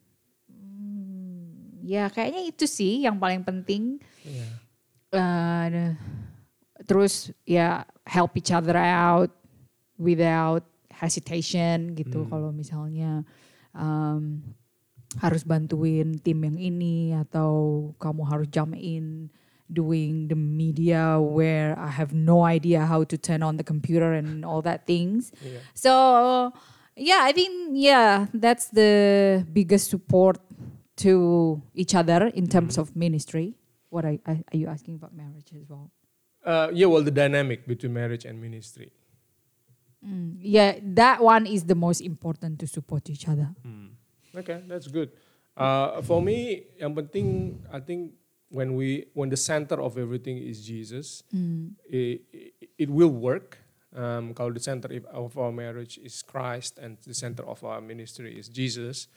Hmm, 0.51 1.81
ya 1.87 2.11
kayaknya 2.11 2.51
itu 2.51 2.67
sih 2.67 3.07
yang 3.07 3.15
paling 3.17 3.47
penting. 3.47 4.03
Yeah. 4.27 4.66
Uh, 5.17 5.97
terus 6.87 7.33
ya 7.43 7.83
help 8.07 8.37
each 8.39 8.53
other 8.53 8.77
out 8.79 9.33
without 9.99 10.63
hesitation 10.93 11.93
gitu 11.93 12.25
kalau 12.31 12.49
misalnya 12.55 13.27
um, 13.75 14.41
harus 15.19 15.43
bantuin 15.43 16.15
tim 16.21 16.39
yang 16.41 16.57
ini 16.57 17.13
atau 17.17 17.91
kamu 17.99 18.21
harus 18.23 18.47
jump 18.49 18.73
in 18.77 19.29
doing 19.67 20.31
the 20.31 20.35
media 20.35 21.19
where 21.19 21.75
I 21.75 21.91
have 21.91 22.15
no 22.15 22.47
idea 22.47 22.87
how 22.87 23.03
to 23.03 23.15
turn 23.19 23.43
on 23.43 23.59
the 23.59 23.67
computer 23.67 24.15
and 24.15 24.47
all 24.47 24.63
that 24.63 24.87
things. 24.87 25.31
Yeah. 25.43 25.59
So 25.75 25.93
yeah, 26.95 27.27
I 27.27 27.31
think 27.35 27.75
yeah, 27.75 28.31
that's 28.33 28.71
the 28.71 29.43
biggest 29.51 29.91
support 29.91 30.39
to 31.03 31.61
each 31.75 31.93
other 31.93 32.31
in 32.31 32.47
terms 32.47 32.77
of 32.79 32.95
ministry. 32.95 33.59
What 33.97 34.05
are, 34.05 34.13
are 34.29 34.53
you 34.53 34.69
asking 34.69 35.01
about 35.01 35.17
marriage 35.17 35.49
as 35.57 35.65
well? 35.65 35.89
Uh, 36.45 36.69
yeah, 36.69 36.85
well, 36.85 37.01
the 37.01 37.09
dynamic 37.09 37.65
between 37.65 37.97
marriage 37.97 38.29
and 38.29 38.37
ministry. 38.37 38.93
Mm, 40.05 40.37
yeah, 40.37 40.77
that 40.93 41.17
one 41.17 41.49
is 41.49 41.65
the 41.65 41.73
most 41.73 41.97
important 42.05 42.61
to 42.61 42.67
support 42.69 43.09
each 43.09 43.25
other. 43.25 43.49
Okay, 44.37 44.61
that's 44.69 44.85
good. 44.85 45.09
Uh, 45.57 45.97
for 46.05 46.21
me, 46.21 46.69
yang 46.77 46.93
penting, 46.93 47.57
I 47.73 47.81
think 47.81 48.13
when 48.53 48.77
we 48.77 49.09
when 49.17 49.33
the 49.33 49.39
center 49.41 49.81
of 49.81 49.97
everything 49.97 50.37
is 50.37 50.61
Jesus, 50.61 51.25
it, 51.89 52.21
it 52.77 52.89
will 52.93 53.09
work. 53.09 53.57
Um, 53.97 54.37
kalau 54.37 54.53
the 54.53 54.61
center 54.61 54.93
of 55.09 55.33
our 55.41 55.49
marriage 55.49 55.97
is 55.97 56.21
Christ 56.21 56.77
and 56.77 57.01
the 57.01 57.17
center 57.17 57.41
of 57.49 57.65
our 57.65 57.81
ministry 57.81 58.37
is 58.37 58.45
Jesus, 58.45 59.09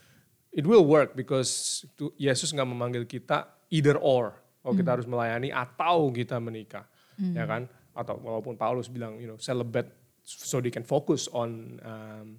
it 0.56 0.64
will 0.64 0.88
work 0.88 1.12
because 1.12 1.84
tu- 2.00 2.16
Yesus 2.16 2.48
nggak 2.56 2.64
memanggil 2.64 3.04
kita 3.04 3.44
either 3.68 4.00
or. 4.00 4.40
Oh 4.60 4.76
kita 4.76 4.92
harus 4.98 5.08
melayani 5.08 5.48
atau 5.48 6.12
kita 6.12 6.36
menikah, 6.36 6.84
ya 7.16 7.48
kan? 7.48 7.64
Atau 7.96 8.20
walaupun 8.20 8.60
Paulus 8.60 8.92
bilang, 8.92 9.16
you 9.16 9.24
know, 9.24 9.40
celibate 9.40 9.88
so 10.20 10.60
they 10.60 10.68
can 10.68 10.84
focus 10.84 11.32
on 11.32 11.80
um, 11.80 12.36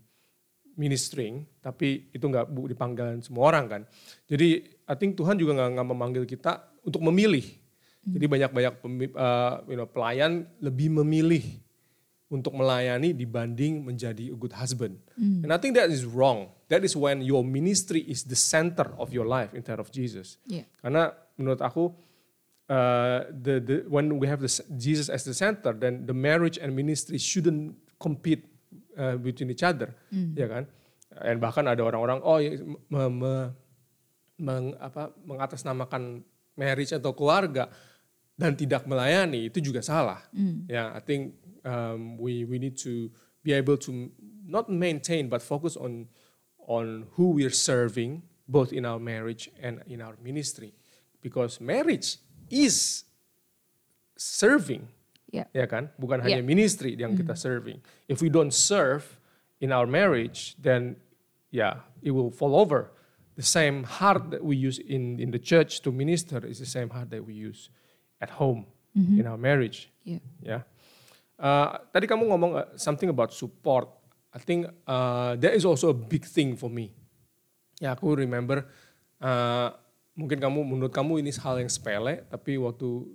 ministering, 0.78 1.50
tapi 1.60 2.14
itu 2.14 2.22
nggak 2.22 2.48
bu 2.54 2.70
dipanggilan 2.70 3.26
semua 3.26 3.50
orang 3.50 3.66
kan. 3.68 3.82
Jadi 4.30 4.64
I 4.86 4.96
think 4.96 5.18
Tuhan 5.18 5.36
juga 5.36 5.58
nggak 5.58 5.70
nggak 5.82 5.88
memanggil 5.88 6.24
kita 6.30 6.62
untuk 6.86 7.02
memilih. 7.02 7.44
Jadi 8.02 8.26
banyak-banyak 8.26 8.74
uh, 9.14 9.62
you 9.70 9.78
know, 9.78 9.86
pelayan 9.86 10.50
lebih 10.58 10.90
memilih 10.90 11.46
untuk 12.32 12.58
melayani 12.58 13.14
dibanding 13.14 13.86
menjadi 13.86 14.34
a 14.34 14.38
good 14.40 14.56
husband. 14.58 14.98
And 15.20 15.54
I 15.54 15.62
think 15.62 15.78
that 15.78 15.92
is 15.94 16.08
wrong. 16.08 16.50
That 16.72 16.82
is 16.82 16.98
when 16.98 17.22
your 17.22 17.46
ministry 17.46 18.02
is 18.08 18.26
the 18.26 18.40
center 18.40 18.90
of 18.98 19.14
your 19.14 19.28
life 19.30 19.54
instead 19.54 19.78
of 19.78 19.94
Jesus. 19.94 20.42
Yeah. 20.50 20.66
Karena 20.82 21.14
menurut 21.38 21.62
aku 21.62 21.94
uh, 22.72 23.28
the 23.28 23.60
the 23.60 23.76
when 23.92 24.16
we 24.16 24.32
have 24.32 24.40
the, 24.40 24.48
Jesus 24.80 25.12
as 25.12 25.28
the 25.28 25.36
center, 25.36 25.76
then 25.76 26.08
the 26.08 26.16
marriage 26.16 26.56
and 26.56 26.72
ministry 26.72 27.20
shouldn't 27.20 27.76
compete 28.00 28.48
uh, 28.96 29.20
between 29.20 29.52
each 29.52 29.64
other, 29.68 29.92
ya 30.40 30.48
kan? 30.48 30.64
And 31.20 31.44
bahkan 31.44 31.68
ada 31.68 31.84
orang-orang 31.84 32.24
oh 32.24 32.40
ya, 32.40 32.56
me, 32.88 33.04
me- 33.12 33.52
meng, 34.40 34.74
apa, 34.80 35.12
mengatasnamakan 35.28 36.24
marriage 36.56 36.96
atau 36.96 37.12
keluarga 37.12 37.68
dan 38.40 38.56
tidak 38.58 38.88
melayani 38.90 39.52
itu 39.52 39.62
juga 39.62 39.84
salah. 39.86 40.24
Ya, 40.66 40.96
I 40.96 41.02
think 41.04 41.36
um, 41.68 42.16
we 42.18 42.48
we 42.48 42.58
need 42.58 42.80
to 42.82 43.12
be 43.44 43.52
able 43.54 43.78
to 43.86 44.10
not 44.48 44.66
maintain 44.72 45.28
but 45.30 45.44
focus 45.44 45.76
on 45.78 46.08
on 46.66 47.06
who 47.20 47.36
we're 47.36 47.54
serving 47.54 48.24
both 48.48 48.72
in 48.74 48.88
our 48.88 48.98
marriage 48.98 49.52
and 49.62 49.84
in 49.86 50.02
our 50.02 50.16
ministry 50.24 50.74
because 51.22 51.62
marriage 51.62 52.18
is 52.52 53.08
serving 54.20 54.88
Yeah. 55.32 55.48
ya 55.56 55.64
kan? 55.66 55.88
Bukan 55.96 56.20
Yeah. 56.20 56.38
hanya 56.40 56.44
ministry 56.44 56.92
yang 57.00 57.16
kita 57.16 57.40
serving. 57.40 57.80
If 58.12 58.20
we 58.20 58.28
don't 58.28 58.52
serve 58.52 59.16
in 59.64 59.72
our 59.72 59.88
marriage 59.88 60.60
then 60.60 61.00
yeah 61.56 61.88
it 62.04 62.12
will 62.12 62.30
fall 62.30 62.52
over. 62.60 62.92
The 63.40 63.48
same 63.48 63.88
heart 63.88 64.28
that 64.36 64.44
we 64.44 64.60
use 64.60 64.76
in 64.78 65.18
in 65.24 65.32
the 65.32 65.40
church 65.40 65.80
to 65.88 65.90
minister 65.96 66.44
is 66.44 66.60
the 66.60 66.68
same 66.68 66.92
heart 66.92 67.10
that 67.16 67.24
we 67.24 67.32
use 67.34 67.72
at 68.20 68.38
home 68.38 68.68
in 68.92 69.24
our 69.24 69.40
marriage. 69.40 69.88
Yeah. 70.04 70.20
ya. 70.44 70.60
Uh, 71.40 71.80
tadi 71.96 72.06
kamu 72.12 72.28
ngomong 72.28 72.52
uh, 72.60 72.68
something 72.76 73.08
about 73.08 73.32
support. 73.32 73.88
I 74.36 74.40
think 74.44 74.68
uh, 74.86 75.40
that 75.40 75.56
is 75.56 75.64
also 75.64 75.90
a 75.90 75.98
big 75.98 76.28
thing 76.28 76.60
for 76.60 76.68
me. 76.68 76.92
Ya 77.80 77.96
aku 77.96 78.14
remember 78.20 78.68
uh, 79.24 79.72
mungkin 80.16 80.40
kamu 80.40 80.60
menurut 80.64 80.94
kamu 80.94 81.24
ini 81.24 81.32
hal 81.40 81.60
yang 81.60 81.72
sepele 81.72 82.28
tapi 82.28 82.60
waktu 82.60 83.08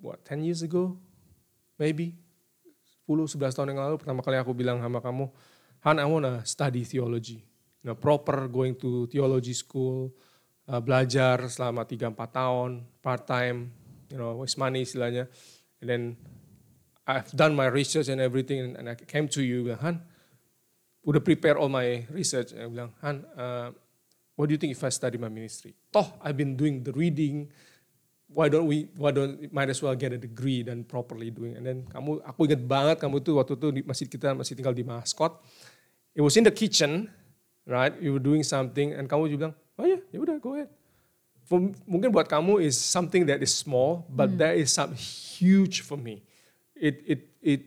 what 0.00 0.24
10 0.24 0.46
years 0.46 0.64
ago? 0.64 0.96
Maybe? 1.76 2.16
10 3.04 3.36
11 3.36 3.56
tahun 3.56 3.68
yang 3.74 3.80
lalu 3.84 3.96
pertama 4.00 4.20
kali 4.24 4.36
aku 4.38 4.54
bilang 4.56 4.80
sama 4.80 5.02
kamu 5.02 5.28
Han 5.80 5.96
I 5.96 6.04
wanna 6.04 6.44
study 6.44 6.84
theology. 6.84 7.40
You 7.80 7.92
know, 7.92 7.96
proper 7.96 8.44
going 8.52 8.76
to 8.84 9.08
theology 9.08 9.56
school 9.56 10.12
uh, 10.68 10.80
belajar 10.80 11.40
selama 11.48 11.88
3 11.88 12.12
4 12.12 12.16
tahun 12.28 12.84
part 13.00 13.24
time 13.24 13.72
you 14.12 14.20
know 14.20 14.36
waste 14.44 14.60
money 14.60 14.84
istilahnya. 14.84 15.30
And 15.80 15.88
then 15.88 16.02
I've 17.08 17.32
done 17.32 17.56
my 17.56 17.66
research 17.72 18.12
and 18.12 18.20
everything 18.20 18.76
and, 18.76 18.86
I 18.86 18.94
came 18.94 19.26
to 19.34 19.40
you 19.40 19.64
bilang, 19.64 19.80
Han 19.80 19.96
udah 21.02 21.22
prepare 21.24 21.56
all 21.56 21.72
my 21.72 22.04
research. 22.12 22.52
And 22.52 22.76
bilang 22.76 22.92
Han 23.00 23.24
uh, 23.34 23.72
what 24.40 24.48
do 24.48 24.56
you 24.56 24.60
think 24.60 24.72
if 24.72 24.80
I 24.80 24.88
study 24.88 25.20
my 25.20 25.28
ministry? 25.28 25.76
Toh 25.92 26.08
I've 26.24 26.40
been 26.40 26.56
doing 26.56 26.80
the 26.80 26.96
reading. 26.96 27.52
Why 28.32 28.48
don't 28.48 28.64
we 28.64 28.88
why 28.96 29.12
don't 29.12 29.36
might 29.52 29.68
as 29.68 29.84
well 29.84 29.92
get 29.92 30.16
a 30.16 30.20
degree 30.20 30.64
dan 30.64 30.88
properly 30.88 31.28
doing. 31.28 31.60
And 31.60 31.68
then 31.68 31.84
kamu 31.92 32.24
aku 32.24 32.48
ingat 32.48 32.64
banget 32.64 32.96
kamu 33.04 33.20
tuh 33.20 33.36
waktu 33.36 33.60
itu 33.60 33.68
di 33.68 33.80
masjid 33.84 34.08
kita 34.08 34.32
masih 34.32 34.56
tinggal 34.56 34.72
di 34.72 34.80
Maskot 34.80 35.44
it 36.16 36.24
was 36.24 36.40
in 36.40 36.48
the 36.48 36.54
kitchen 36.54 37.12
right? 37.68 37.92
You 38.00 38.16
were 38.16 38.24
doing 38.24 38.40
something 38.40 38.96
and 38.96 39.04
kamu 39.04 39.28
juga 39.28 39.52
bilang 39.52 39.54
oh 39.76 39.84
ya 39.84 40.00
ya 40.08 40.18
udah 40.24 40.40
go 40.40 40.56
ahead. 40.56 40.72
For, 41.44 41.58
mungkin 41.84 42.14
buat 42.14 42.30
kamu 42.30 42.64
is 42.64 42.78
something 42.80 43.28
that 43.28 43.44
is 43.44 43.52
small 43.52 44.08
but 44.08 44.32
that 44.40 44.56
is 44.56 44.72
some 44.72 44.96
huge 44.96 45.84
for 45.84 46.00
me. 46.00 46.24
It 46.72 47.04
it 47.04 47.20
it 47.44 47.60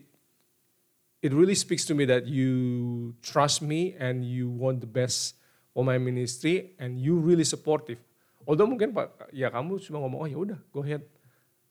it 1.22 1.30
really 1.36 1.54
speaks 1.54 1.86
to 1.86 1.94
me 1.94 2.08
that 2.08 2.26
you 2.26 3.12
trust 3.22 3.62
me 3.62 3.94
and 3.94 4.26
you 4.26 4.48
want 4.48 4.80
the 4.80 4.88
best 4.88 5.36
for 5.74 5.82
my 5.82 5.98
ministry 5.98 6.78
and 6.78 6.96
you 6.96 7.18
really 7.18 7.44
supportive. 7.44 7.98
Although 8.46 8.70
mungkin 8.70 8.94
Pak 8.94 9.34
ya 9.34 9.50
kamu 9.50 9.82
cuma 9.82 9.98
ngomong 10.06 10.20
oh 10.22 10.28
ya 10.30 10.38
udah 10.38 10.58
go 10.70 10.86
ahead. 10.86 11.02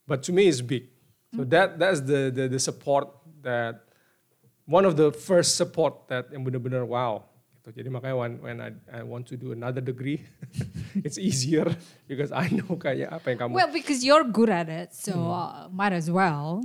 But 0.03 0.21
to 0.27 0.35
me 0.35 0.51
it's 0.51 0.59
big. 0.59 0.91
So 1.33 1.47
that 1.49 1.79
that's 1.79 2.03
the, 2.03 2.29
the 2.29 2.45
the 2.51 2.61
support 2.61 3.09
that 3.41 3.87
one 4.67 4.85
of 4.85 4.99
the 4.99 5.09
first 5.09 5.55
support 5.57 6.05
that 6.11 6.29
yang 6.29 6.45
benar-benar 6.45 6.85
wow 6.85 7.33
Gitu. 7.63 7.79
Jadi 7.79 7.89
makanya 7.95 8.15
when, 8.19 8.33
when 8.43 8.57
I, 8.59 8.69
I 8.91 9.01
want 9.07 9.23
to 9.31 9.39
do 9.39 9.55
another 9.55 9.79
degree, 9.79 10.19
it's 11.07 11.15
easier 11.15 11.63
because 12.11 12.35
I 12.35 12.51
know 12.51 12.75
kayak 12.75 13.07
apa 13.07 13.31
yang 13.31 13.39
kamu. 13.39 13.55
Well, 13.55 13.71
because 13.71 14.03
you're 14.03 14.27
good 14.27 14.51
at 14.51 14.67
it, 14.67 14.91
so 14.91 15.31
uh, 15.31 15.71
might 15.71 15.95
as 15.95 16.11
well. 16.11 16.59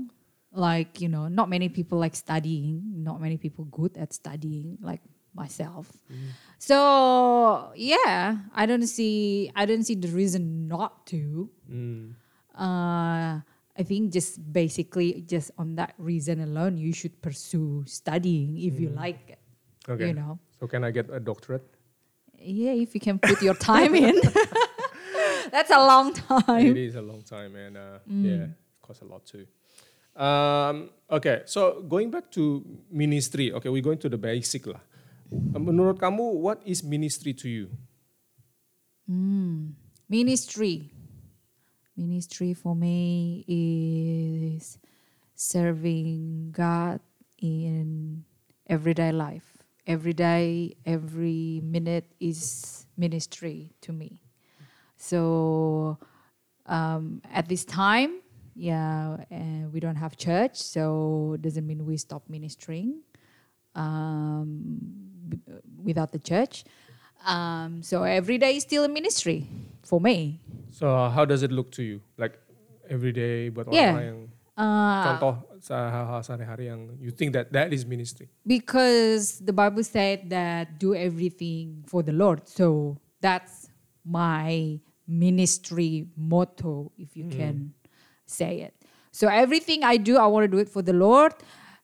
Like 0.50 0.98
you 0.98 1.06
know, 1.06 1.30
not 1.30 1.46
many 1.46 1.70
people 1.70 2.02
like 2.02 2.18
studying. 2.18 2.82
Not 3.06 3.22
many 3.22 3.38
people 3.38 3.70
good 3.70 3.94
at 3.94 4.10
studying, 4.10 4.82
like 4.82 4.98
myself. 5.34 5.90
So 6.58 7.72
yeah, 7.76 8.38
I 8.54 8.66
don't 8.66 8.86
see. 8.86 9.50
I 9.54 9.66
don't 9.66 9.84
see 9.84 9.94
the 9.94 10.08
reason 10.08 10.68
not 10.68 11.06
to. 11.14 11.50
Hmm. 11.68 12.18
Uh, 12.54 13.40
I 13.78 13.82
think 13.86 14.12
just 14.12 14.42
basically 14.52 15.22
just 15.22 15.52
on 15.56 15.76
that 15.76 15.94
reason 15.98 16.40
alone, 16.42 16.76
you 16.78 16.92
should 16.92 17.22
pursue 17.22 17.84
studying 17.86 18.58
if 18.58 18.80
you 18.80 18.90
like 18.90 19.38
it. 19.38 19.38
Okay. 19.88 20.08
You 20.08 20.14
know. 20.14 20.38
So 20.58 20.66
can 20.66 20.82
I 20.82 20.90
get 20.90 21.08
a 21.10 21.20
doctorate? 21.20 21.62
Yeah, 22.38 22.72
if 22.72 22.94
you 22.94 23.00
can 23.00 23.18
put 23.18 23.42
your 23.42 23.54
time 23.54 23.94
in. 23.94 24.20
That's 25.50 25.70
a 25.70 25.78
long 25.78 26.12
time. 26.12 26.66
It 26.66 26.76
is 26.76 26.94
a 26.94 27.02
long 27.02 27.22
time 27.22 27.54
and 27.56 27.76
uh, 27.76 27.98
yeah, 28.06 28.50
it 28.50 28.50
costs 28.82 29.02
a 29.02 29.06
lot 29.06 29.24
too. 29.24 29.46
Um, 30.18 30.90
okay, 31.10 31.42
so 31.46 31.82
going 31.82 32.10
back 32.10 32.30
to 32.32 32.64
ministry. 32.90 33.52
Okay, 33.52 33.68
we're 33.68 33.82
going 33.82 33.98
to 33.98 34.08
the 34.08 34.18
basic 34.18 34.66
lah. 34.66 34.82
Menurut 35.30 36.00
kamu, 36.00 36.40
what 36.40 36.62
is 36.64 36.80
ministry 36.80 37.32
to 37.36 37.48
you? 37.48 37.66
Ministry. 40.08 40.88
Ministry 41.96 42.54
for 42.54 42.76
me 42.76 43.44
is 43.48 44.78
serving 45.34 46.52
God 46.52 47.00
in 47.42 48.24
everyday 48.68 49.12
life. 49.12 49.58
Every 49.86 50.12
day, 50.12 50.76
every 50.84 51.60
minute 51.64 52.06
is 52.20 52.86
ministry 52.96 53.72
to 53.80 53.92
me. 53.92 54.20
So 54.96 55.98
um, 56.66 57.20
at 57.32 57.48
this 57.48 57.64
time, 57.64 58.20
yeah, 58.54 59.16
uh, 59.30 59.68
we 59.72 59.80
don't 59.80 59.96
have 59.96 60.16
church, 60.16 60.56
so 60.56 61.36
doesn't 61.40 61.66
mean 61.66 61.86
we 61.86 61.96
stop 61.96 62.22
ministering 62.28 63.00
um, 63.74 64.78
without 65.82 66.12
the 66.12 66.18
church. 66.18 66.64
Um, 67.26 67.82
so 67.82 68.02
every 68.04 68.38
day 68.38 68.56
is 68.56 68.62
still 68.62 68.84
a 68.84 68.88
ministry 68.88 69.46
for 69.82 70.00
me. 70.00 70.40
So 70.70 70.86
how 71.10 71.24
does 71.24 71.42
it 71.42 71.50
look 71.50 71.70
to 71.72 71.82
you? 71.82 72.00
Like 72.16 72.38
every 72.88 73.12
day 73.12 73.50
buat 73.50 73.66
Yeah. 73.72 73.92
orang 73.94 74.04
yang 74.06 74.20
Uh, 74.58 75.06
contoh 75.06 75.34
hal-hal 75.70 76.18
sehari-hari 76.18 76.66
yang 76.66 76.90
you 76.98 77.14
think 77.14 77.30
that 77.30 77.54
that 77.54 77.70
is 77.70 77.86
ministry. 77.86 78.26
because 78.42 79.38
the 79.38 79.54
Bible 79.54 79.86
said 79.86 80.26
that 80.34 80.82
do 80.82 80.98
everything 80.98 81.86
for 81.86 82.02
the 82.02 82.10
Lord. 82.10 82.42
So 82.50 82.98
that's 83.22 83.70
my 84.02 84.82
ministry 85.06 86.10
motto, 86.18 86.90
if 86.98 87.14
you 87.14 87.30
can 87.30 87.70
say 88.26 88.66
it. 88.66 88.74
So 89.14 89.30
everything 89.30 89.86
I 89.86 89.94
do, 89.94 90.18
I 90.18 90.26
want 90.26 90.42
to 90.42 90.50
do 90.50 90.58
it 90.58 90.66
for 90.68 90.82
the 90.82 90.92
Lord. 90.92 91.38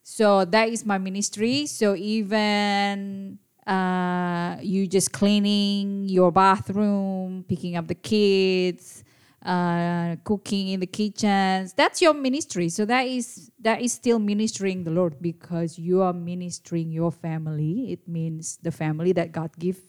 So 0.05 0.45
that 0.45 0.69
is 0.69 0.85
my 0.85 1.01
ministry. 1.01 1.65
So 1.65 1.97
even 1.97 3.39
uh, 3.67 4.61
you 4.61 4.87
just 4.87 5.17
cleaning 5.17 6.05
your 6.05 6.31
bathroom, 6.31 7.43
picking 7.49 7.75
up 7.77 7.89
the 7.89 7.97
kids, 7.97 9.03
uh, 9.41 10.17
cooking 10.23 10.69
in 10.77 10.81
the 10.81 10.87
kitchens. 10.87 11.73
That's 11.73 12.03
your 12.03 12.13
ministry. 12.13 12.69
So 12.69 12.85
that 12.85 13.09
is 13.09 13.51
that 13.65 13.81
is 13.81 13.97
still 13.97 14.19
ministering 14.19 14.85
the 14.85 14.93
Lord 14.93 15.17
because 15.25 15.79
you 15.79 16.03
are 16.03 16.13
ministering 16.13 16.93
your 16.93 17.11
family. 17.11 17.89
It 17.89 18.07
means 18.07 18.59
the 18.61 18.73
family 18.73 19.13
that 19.17 19.33
God 19.33 19.57
give 19.59 19.81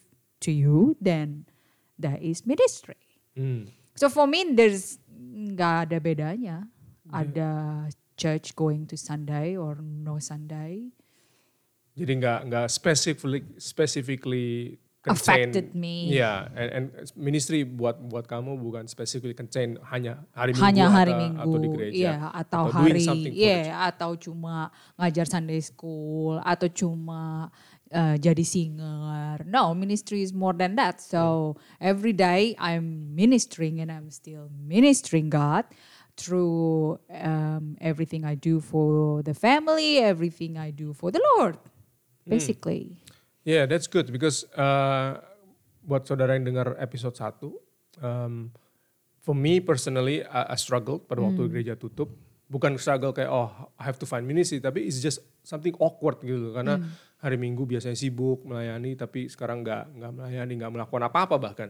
to 0.48 0.51
you. 0.51 0.95
Then 1.01 1.45
that 2.00 2.24
is 2.24 2.48
ministry. 2.48 3.19
Hmm. 3.36 3.67
So 4.00 4.07
for 4.07 4.27
me, 4.27 4.55
there's 4.55 4.95
nggak 5.12 5.91
ada 5.91 6.00
bedanya. 6.00 6.57
Ada 7.12 7.91
church 8.15 8.55
going 8.55 8.88
to 8.88 8.95
Sunday 8.95 9.55
or 9.55 9.79
no 9.79 10.19
Sunday. 10.19 10.91
Jadi 11.95 12.12
nggak 12.19 12.39
nggak 12.51 12.67
specifically 12.67 13.41
specifically 13.56 14.75
contain- 15.06 15.54
Affected 15.54 15.78
me. 15.78 16.10
Yeah, 16.10 16.49
and, 16.58 16.69
and 16.73 16.86
ministry 17.13 17.62
buat 17.62 18.01
buat 18.10 18.25
kamu 18.25 18.58
bukan 18.58 18.89
specifically 18.89 19.38
contain 19.38 19.78
hanya 19.93 20.25
hari 20.34 20.58
minggu 20.58 20.65
hanya 20.65 20.86
hari 20.89 21.13
atau, 21.13 21.21
minggu, 21.21 21.39
atau 21.39 21.58
di 21.62 21.67
gereja 21.69 21.95
iya, 21.95 22.15
atau, 22.34 22.63
doing 22.73 23.06
hari, 23.06 23.32
iya, 23.32 23.58
atau 23.86 24.12
cuma 24.17 24.56
ngajar 24.97 25.25
Sunday 25.30 25.62
school, 25.62 26.41
atau 26.41 26.67
cuma 26.73 27.54
uh, 27.93 28.15
jadi 28.17 28.41
singer. 28.41 29.45
No, 29.45 29.78
ministry 29.78 30.25
is 30.25 30.34
more 30.34 30.58
than 30.58 30.73
that. 30.75 30.99
So 30.99 31.56
every 31.78 32.12
day 32.12 32.58
I'm 32.58 33.13
ministering 33.13 33.80
and 33.80 33.93
I'm 33.93 34.10
still 34.10 34.49
ministering 34.51 35.30
God 35.30 35.69
through 36.15 36.99
um, 37.12 37.75
everything 37.80 38.23
I 38.23 38.36
do 38.36 38.60
for 38.60 39.21
the 39.23 39.34
family, 39.34 39.99
everything 39.99 40.58
I 40.58 40.71
do 40.71 40.95
for 40.95 41.12
the 41.12 41.21
Lord, 41.36 41.60
basically. 42.28 42.95
Yeah, 43.43 43.67
that's 43.67 43.86
good 43.86 44.10
because 44.10 44.47
uh, 44.58 45.21
buat 45.86 46.08
saudara 46.08 46.34
yang 46.34 46.49
dengar 46.49 46.73
episode 46.82 47.13
1, 47.13 48.01
um, 48.01 48.49
for 49.21 49.38
me 49.38 49.62
personally 49.62 50.25
I, 50.25 50.56
I 50.56 50.58
struggled 50.58 51.06
pada 51.06 51.21
waktu 51.21 51.51
gereja 51.51 51.78
tutup. 51.78 52.10
Bukan 52.45 52.78
struggle 52.78 53.13
kayak 53.13 53.30
oh 53.30 53.49
I 53.78 53.84
have 53.86 54.01
to 54.01 54.08
find 54.10 54.25
ministry, 54.25 54.62
tapi 54.62 54.88
it's 54.88 55.01
just 55.01 55.21
something 55.45 55.73
awkward 55.78 56.21
gitu 56.25 56.54
karena 56.58 56.82
hari 57.21 57.38
Minggu 57.38 57.65
biasanya 57.65 57.97
sibuk 57.97 58.45
melayani 58.45 58.93
tapi 58.93 59.30
sekarang 59.30 59.62
nggak 59.65 59.97
nggak 59.97 60.12
melayani, 60.13 60.54
nggak 60.62 60.71
melakukan 60.73 61.04
apa-apa 61.06 61.36
bahkan 61.38 61.69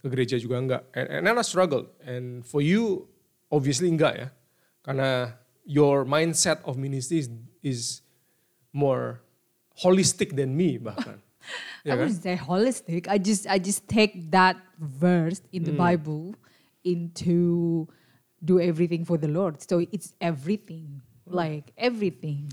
ke 0.00 0.06
gereja 0.12 0.36
juga 0.36 0.60
nggak. 0.60 0.82
And, 0.92 1.28
and 1.28 1.40
I 1.40 1.44
struggle. 1.44 1.88
And 2.04 2.44
for 2.44 2.60
you 2.60 3.13
obviously 3.54 3.86
enggak 3.86 4.14
ya, 4.18 4.28
karena 4.82 5.38
your 5.62 6.02
mindset 6.02 6.58
of 6.66 6.74
ministry 6.74 7.22
is, 7.22 7.30
is 7.62 7.80
more 8.74 9.22
holistic 9.78 10.34
than 10.34 10.58
me 10.58 10.82
bahkan. 10.82 11.22
I 11.84 11.92
Ya 11.92 11.96
wouldn't 12.00 12.24
say 12.24 12.40
holistic. 12.40 13.04
I 13.06 13.20
just 13.20 13.44
I 13.44 13.60
just 13.60 13.84
take 13.84 14.32
that 14.32 14.56
verse 14.80 15.44
in 15.52 15.68
the 15.68 15.76
Bible 15.76 16.32
into 16.84 17.84
do 18.40 18.60
everything 18.60 19.04
for 19.04 19.20
the 19.20 19.28
Lord. 19.28 19.60
So 19.60 19.84
it's 19.92 20.16
everything, 20.20 21.04
like 21.28 21.72
everything. 21.76 22.48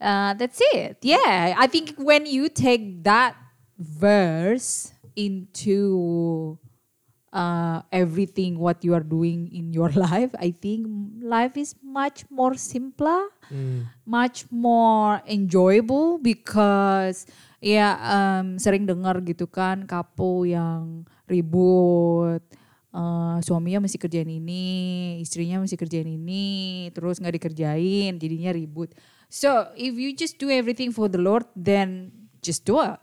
Uh, 0.00 0.34
that's 0.34 0.58
it. 0.74 0.98
Yeah, 1.02 1.54
I 1.54 1.66
think 1.70 1.94
when 1.94 2.26
you 2.26 2.48
take 2.50 3.04
that 3.04 3.38
verse 3.78 4.90
into 5.14 6.58
uh, 7.32 7.82
everything 7.90 8.58
what 8.58 8.82
you 8.84 8.94
are 8.94 9.04
doing 9.04 9.48
in 9.50 9.72
your 9.72 9.90
life, 10.08 10.30
I 10.38 10.50
think 10.50 10.86
life 11.22 11.56
is 11.56 11.74
much 11.82 12.26
more 12.30 12.54
simpler, 12.54 13.30
much 14.06 14.46
more 14.50 15.22
enjoyable 15.26 16.18
because 16.18 17.26
ya 17.60 17.98
um, 18.00 18.56
sering 18.56 18.88
dengar 18.88 19.20
gitu 19.20 19.44
kan 19.44 19.84
couple 19.84 20.48
yang 20.48 21.04
ribut 21.28 22.40
uh, 22.94 23.38
suaminya 23.42 23.82
mesti 23.82 23.98
kerjain 23.98 24.30
ini, 24.30 25.18
istrinya 25.22 25.62
mesti 25.62 25.78
kerjain 25.78 26.06
ini, 26.06 26.88
terus 26.94 27.22
nggak 27.22 27.38
dikerjain, 27.38 28.18
jadinya 28.18 28.50
ribut. 28.54 28.94
So 29.30 29.70
if 29.78 29.94
you 29.94 30.10
just 30.14 30.42
do 30.42 30.50
everything 30.50 30.90
for 30.90 31.06
the 31.06 31.22
Lord, 31.22 31.46
then 31.54 32.10
just 32.42 32.66
do 32.66 32.82
it. 32.82 32.98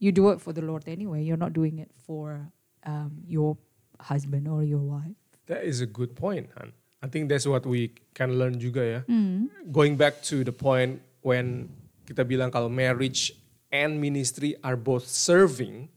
You 0.00 0.14
do 0.14 0.30
it 0.32 0.40
for 0.40 0.56
the 0.56 0.64
Lord 0.64 0.88
anyway. 0.88 1.26
You're 1.26 1.40
not 1.40 1.52
doing 1.52 1.82
it 1.82 1.92
for 2.06 2.48
um, 2.86 3.22
your 3.26 3.56
husband 4.00 4.46
or 4.48 4.62
your 4.62 4.80
wife. 4.82 5.16
That 5.46 5.64
is 5.64 5.80
a 5.80 5.86
good 5.88 6.14
point, 6.14 6.50
Han. 6.58 6.72
I 7.02 7.06
think 7.06 7.28
that's 7.30 7.46
what 7.46 7.64
we 7.64 7.94
can 8.14 8.38
learn 8.38 8.58
juga 8.58 8.82
ya. 8.82 9.00
Going 9.70 9.94
back 9.96 10.18
to 10.28 10.42
the 10.42 10.52
point 10.52 10.98
when 11.22 11.70
kita 12.04 12.26
bilang 12.26 12.50
kalau 12.50 12.66
marriage 12.68 13.32
and 13.70 14.00
ministry 14.02 14.58
are 14.66 14.74
both 14.76 15.06
serving, 15.06 15.88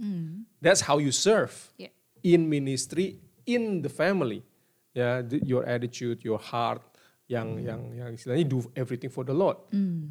that's 0.61 0.85
how 0.85 1.01
you 1.01 1.09
serve 1.11 1.73
Yeah. 1.81 1.89
in 2.21 2.45
ministry 2.47 3.17
in 3.49 3.81
the 3.81 3.89
family. 3.89 4.45
Ya, 4.93 5.23
the- 5.23 5.39
your 5.41 5.63
attitude, 5.65 6.19
your 6.21 6.37
heart, 6.37 6.83
yang 7.31 7.63
yang 7.63 7.81
yang 7.95 8.11
istilahnya 8.13 8.43
do 8.45 8.59
everything 8.75 9.07
for 9.09 9.23
the 9.23 9.31
Lord. 9.33 9.55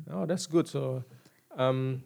Oh, 0.09 0.25
that's 0.25 0.49
good. 0.49 0.67
So, 0.67 1.05
um, 1.53 2.01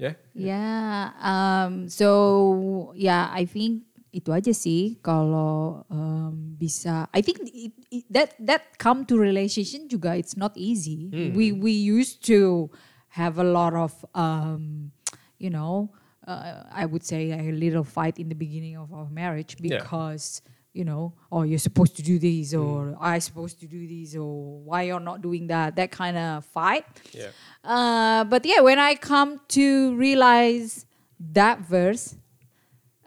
yeah. 0.00 0.16
Yeah. 0.32 1.12
Um, 1.20 1.92
so 1.92 2.90
yeah, 2.96 3.28
I 3.30 3.44
think 3.44 3.84
itu 4.16 4.32
aja 4.32 4.48
sih 4.56 4.96
kalau 5.04 5.84
um, 5.92 6.56
bisa. 6.56 7.04
I 7.12 7.20
think 7.20 7.44
it, 7.52 7.76
it, 7.92 8.04
that 8.08 8.32
that 8.40 8.80
come 8.80 9.04
to 9.04 9.20
relationship 9.20 9.92
juga 9.92 10.16
it's 10.16 10.32
not 10.40 10.56
easy. 10.56 11.12
We 11.36 11.52
we 11.52 11.76
used 11.76 12.24
to 12.32 12.72
have 13.12 13.36
a 13.36 13.44
lot 13.44 13.76
of 13.76 13.92
um, 14.16 14.88
you 15.36 15.52
know, 15.52 15.92
uh, 16.24 16.64
I 16.72 16.88
would 16.88 17.04
say 17.04 17.28
a 17.36 17.52
little 17.52 17.84
fight 17.84 18.16
in 18.16 18.32
the 18.32 18.38
beginning 18.38 18.80
of 18.80 18.88
our 18.96 19.08
marriage 19.12 19.60
Yeah. 19.60 19.84
because 19.84 20.40
you 20.76 20.84
know, 20.84 21.16
oh, 21.32 21.40
you're 21.40 21.56
supposed 21.58 21.96
to 21.96 22.04
do 22.04 22.20
this, 22.20 22.52
or 22.52 22.92
I 23.00 23.16
supposed 23.20 23.60
to 23.64 23.66
do 23.66 23.88
this, 23.88 24.12
or 24.12 24.60
why 24.60 24.84
you're 24.92 25.00
not 25.00 25.24
doing 25.24 25.48
that. 25.48 25.76
That 25.76 25.88
kind 25.88 26.16
of 26.20 26.44
fight. 26.44 26.84
Yeah. 27.16 27.32
Uh, 27.64 28.28
but 28.28 28.44
yeah, 28.44 28.60
when 28.60 28.76
I 28.78 28.92
come 28.96 29.40
to 29.56 29.96
realize 29.96 30.84
that 31.32 31.64
verse 31.64 32.16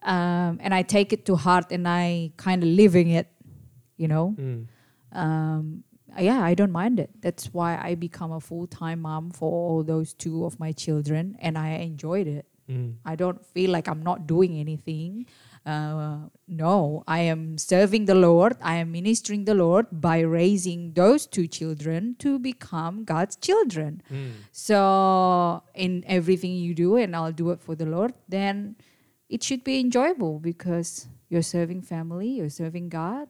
um, 0.03 0.59
and 0.61 0.73
I 0.73 0.81
take 0.81 1.13
it 1.13 1.25
to 1.25 1.35
heart 1.35 1.71
and 1.71 1.87
I 1.87 2.31
kind 2.37 2.63
of 2.63 2.69
living 2.69 3.09
it, 3.09 3.27
you 3.97 4.07
know. 4.07 4.29
Hmm. 4.29 4.63
Um, 5.11 5.83
yeah, 6.17 6.41
I 6.43 6.53
don't 6.53 6.71
mind 6.71 6.99
it. 6.99 7.09
That's 7.21 7.53
why 7.53 7.79
I 7.81 7.95
become 7.95 8.31
a 8.31 8.39
full 8.39 8.67
time 8.67 9.01
mom 9.01 9.31
for 9.31 9.51
all 9.51 9.83
those 9.83 10.13
two 10.13 10.45
of 10.45 10.59
my 10.59 10.71
children, 10.71 11.37
and 11.39 11.57
I 11.57 11.69
enjoyed 11.69 12.27
it. 12.27 12.45
Hmm. 12.67 12.91
I 13.05 13.15
don't 13.15 13.45
feel 13.45 13.71
like 13.71 13.87
I'm 13.87 14.01
not 14.01 14.27
doing 14.27 14.57
anything. 14.57 15.25
Uh, 15.65 16.29
no, 16.47 17.03
I 17.07 17.19
am 17.19 17.57
serving 17.57 18.05
the 18.05 18.15
Lord. 18.15 18.55
I 18.61 18.75
am 18.75 18.91
ministering 18.91 19.45
the 19.45 19.53
Lord 19.53 19.87
by 19.91 20.19
raising 20.19 20.93
those 20.93 21.27
two 21.27 21.47
children 21.47 22.15
to 22.19 22.39
become 22.39 23.03
God's 23.03 23.35
children. 23.35 24.01
Hmm. 24.07 24.29
So, 24.51 25.63
in 25.75 26.03
everything 26.07 26.53
you 26.53 26.73
do, 26.73 26.95
and 26.95 27.15
I'll 27.15 27.33
do 27.33 27.51
it 27.51 27.61
for 27.61 27.75
the 27.75 27.85
Lord, 27.85 28.13
then 28.27 28.75
it 29.29 29.43
should 29.43 29.63
be 29.63 29.79
enjoyable 29.79 30.39
because 30.39 31.07
you're 31.29 31.45
serving 31.45 31.81
family, 31.81 32.41
you're 32.41 32.49
serving 32.49 32.89
God. 32.89 33.29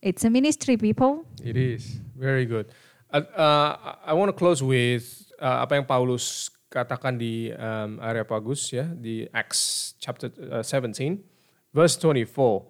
It's 0.00 0.24
a 0.24 0.30
ministry, 0.30 0.76
people. 0.76 1.26
It 1.44 1.56
is 1.56 2.00
very 2.16 2.46
good. 2.46 2.72
Uh, 3.12 3.20
uh, 3.36 3.96
I 4.04 4.14
want 4.14 4.30
to 4.30 4.32
close 4.32 4.62
with 4.62 5.30
uh, 5.38 5.60
apa 5.60 5.76
yang 5.76 5.84
Paulus 5.84 6.48
katakan 6.72 7.20
di 7.20 7.52
um, 7.52 8.00
Areopagus 8.00 8.72
ya 8.72 8.88
di 8.88 9.28
Acts 9.34 9.92
chapter 10.00 10.32
uh, 10.48 10.64
17 10.64 11.20
verse 11.76 12.00
24. 12.00 12.64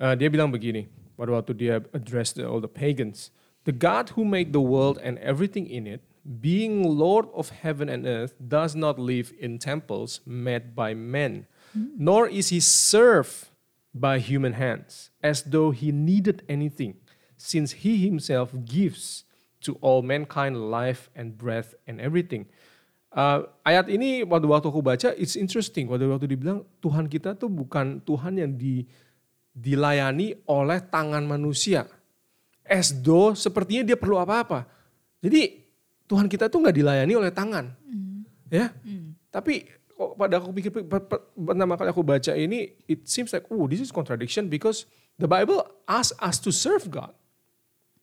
Uh, 0.00 0.14
dia 0.16 0.32
bilang 0.32 0.48
begini 0.48 0.88
pada 1.12 1.36
waktu 1.36 1.52
dia 1.52 1.84
address 1.92 2.32
the, 2.32 2.46
all 2.46 2.62
the 2.62 2.70
pagans. 2.70 3.28
The 3.68 3.74
God 3.74 4.16
who 4.16 4.24
made 4.24 4.56
the 4.56 4.64
world 4.64 4.98
and 5.04 5.20
everything 5.20 5.68
in 5.68 5.86
it, 5.86 6.02
being 6.24 6.82
Lord 6.82 7.28
of 7.30 7.52
heaven 7.62 7.86
and 7.86 8.08
earth, 8.08 8.34
does 8.40 8.74
not 8.74 8.98
live 8.98 9.30
in 9.38 9.60
temples 9.60 10.18
made 10.26 10.74
by 10.74 10.94
men, 10.98 11.46
nor 11.74 12.28
is 12.28 12.52
he 12.52 12.60
served 12.60 13.48
by 13.92 14.16
human 14.20 14.56
hands, 14.56 15.12
as 15.20 15.44
though 15.44 15.72
he 15.72 15.92
needed 15.92 16.44
anything, 16.48 16.96
since 17.36 17.84
he 17.84 18.00
himself 18.00 18.52
gives 18.64 19.28
to 19.60 19.76
all 19.84 20.00
mankind 20.00 20.72
life 20.72 21.12
and 21.12 21.36
breath 21.36 21.76
and 21.84 22.00
everything. 22.00 22.48
Uh, 23.12 23.44
ayat 23.68 23.92
ini 23.92 24.24
waktu 24.24 24.48
waktu 24.48 24.72
aku 24.72 24.80
baca, 24.80 25.12
it's 25.20 25.36
interesting. 25.36 25.84
Waktu 25.92 26.08
waktu 26.08 26.26
dibilang 26.32 26.64
Tuhan 26.80 27.12
kita 27.12 27.36
tuh 27.36 27.52
bukan 27.52 28.00
Tuhan 28.00 28.40
yang 28.40 28.56
di, 28.56 28.88
dilayani 29.52 30.32
oleh 30.48 30.80
tangan 30.80 31.20
manusia, 31.28 31.84
as 32.64 32.96
though 33.04 33.36
sepertinya 33.36 33.84
dia 33.84 34.00
perlu 34.00 34.16
apa-apa. 34.16 34.64
Jadi 35.20 35.60
Tuhan 36.08 36.26
kita 36.28 36.48
tuh 36.48 36.64
nggak 36.64 36.76
dilayani 36.76 37.12
oleh 37.12 37.32
tangan, 37.32 37.68
ya. 38.48 38.72
Tapi 39.32 39.64
kok 39.96 40.10
pada 40.18 40.34
aku 40.40 40.50
pikir 40.54 40.70
per- 40.72 41.06
per- 41.06 41.24
pertama 41.32 41.74
kali 41.78 41.88
aku 41.92 42.02
baca 42.02 42.32
ini, 42.34 42.72
it 42.88 43.06
seems 43.06 43.30
like 43.30 43.46
oh 43.52 43.64
this 43.68 43.80
is 43.80 43.94
contradiction 43.94 44.48
because 44.48 44.88
the 45.16 45.28
Bible 45.28 45.62
asks 45.86 46.16
us 46.18 46.36
to 46.42 46.50
serve 46.50 46.88
God. 46.88 47.12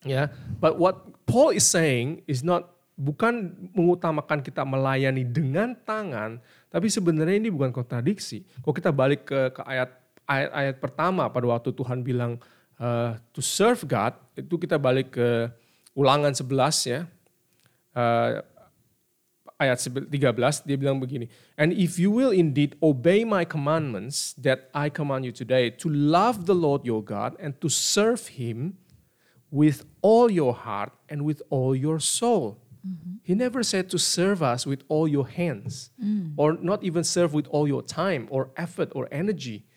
Ya, 0.08 0.32
but 0.64 0.80
what 0.80 1.12
Paul 1.28 1.52
is 1.52 1.68
saying 1.68 2.24
is 2.24 2.40
not 2.40 2.72
bukan 2.96 3.52
mengutamakan 3.76 4.40
kita 4.40 4.64
melayani 4.64 5.28
dengan 5.28 5.76
tangan, 5.76 6.40
tapi 6.72 6.88
sebenarnya 6.88 7.36
ini 7.40 7.52
bukan 7.52 7.72
kontradiksi. 7.72 8.48
Kalau 8.64 8.76
kita 8.76 8.92
balik 8.92 9.28
ke, 9.28 9.52
ke 9.56 9.62
ayat 9.68 9.92
ayat-ayat 10.24 10.76
pertama 10.78 11.26
pada 11.28 11.46
waktu 11.52 11.76
Tuhan 11.76 12.00
bilang 12.06 12.40
uh, 12.80 13.20
to 13.36 13.44
serve 13.44 13.84
God, 13.88 14.16
itu 14.40 14.56
kita 14.56 14.80
balik 14.80 15.20
ke 15.20 15.52
Ulangan 15.98 16.32
11 16.32 16.48
ya. 16.96 17.02
Uh, 17.92 18.40
ayat 19.60 19.76
13 19.76 20.08
dia 20.64 20.80
bilang 20.80 21.04
begini, 21.04 21.28
and 21.60 21.76
if 21.76 22.00
you 22.00 22.08
will 22.08 22.32
indeed 22.32 22.80
obey 22.80 23.28
my 23.28 23.44
commandments 23.44 24.32
that 24.40 24.72
I 24.72 24.88
command 24.88 25.28
you 25.28 25.36
today 25.36 25.68
to 25.84 25.92
love 25.92 26.48
the 26.48 26.56
Lord 26.56 26.88
your 26.88 27.04
God 27.04 27.36
and 27.44 27.60
to 27.60 27.68
serve 27.68 28.40
him 28.40 28.80
with 29.52 29.84
all 30.00 30.32
your 30.32 30.56
heart 30.56 30.96
and 31.12 31.28
with 31.28 31.44
all 31.52 31.76
your 31.76 32.00
soul. 32.00 32.64
He 33.22 33.36
never 33.36 33.62
said 33.62 33.92
to 33.92 34.00
serve 34.00 34.42
us 34.42 34.66
with 34.66 34.88
all 34.88 35.06
your 35.06 35.28
hands 35.28 35.92
or 36.40 36.56
not 36.56 36.80
even 36.82 37.04
serve 37.04 37.36
with 37.36 37.46
all 37.52 37.68
your 37.68 37.84
time 37.84 38.32
or 38.32 38.56
effort 38.56 38.96
or 38.96 39.12
energy. 39.12 39.68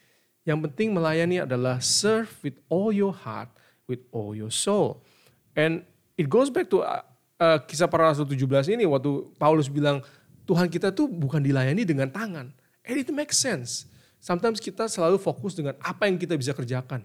Yang 0.47 0.71
penting 0.71 0.95
melayani 0.95 1.43
adalah 1.43 1.83
serve 1.83 2.31
with 2.47 2.63
all 2.71 2.95
your 2.95 3.11
heart, 3.11 3.51
with 3.91 4.07
all 4.15 4.39
your 4.39 4.55
soul. 4.55 5.03
And 5.59 5.83
it 6.15 6.31
goes 6.31 6.49
back 6.49 6.71
to 6.71 6.87
uh, 7.43 7.59
kisah 7.67 7.91
para 7.91 8.07
rasul 8.07 8.25
17 8.25 8.47
ini 8.71 8.87
waktu 8.87 9.11
Paulus 9.35 9.67
bilang 9.67 9.99
Tuhan 10.47 10.71
kita 10.71 10.95
tuh 10.95 11.11
bukan 11.11 11.43
dilayani 11.43 11.83
dengan 11.83 12.07
tangan. 12.07 12.55
And 12.83 12.95
it 12.99 13.11
makes 13.11 13.39
sense. 13.39 13.87
Sometimes 14.19 14.63
kita 14.63 14.87
selalu 14.87 15.19
fokus 15.19 15.55
dengan 15.55 15.75
apa 15.83 16.07
yang 16.07 16.15
kita 16.15 16.39
bisa 16.39 16.55
kerjakan. 16.55 17.03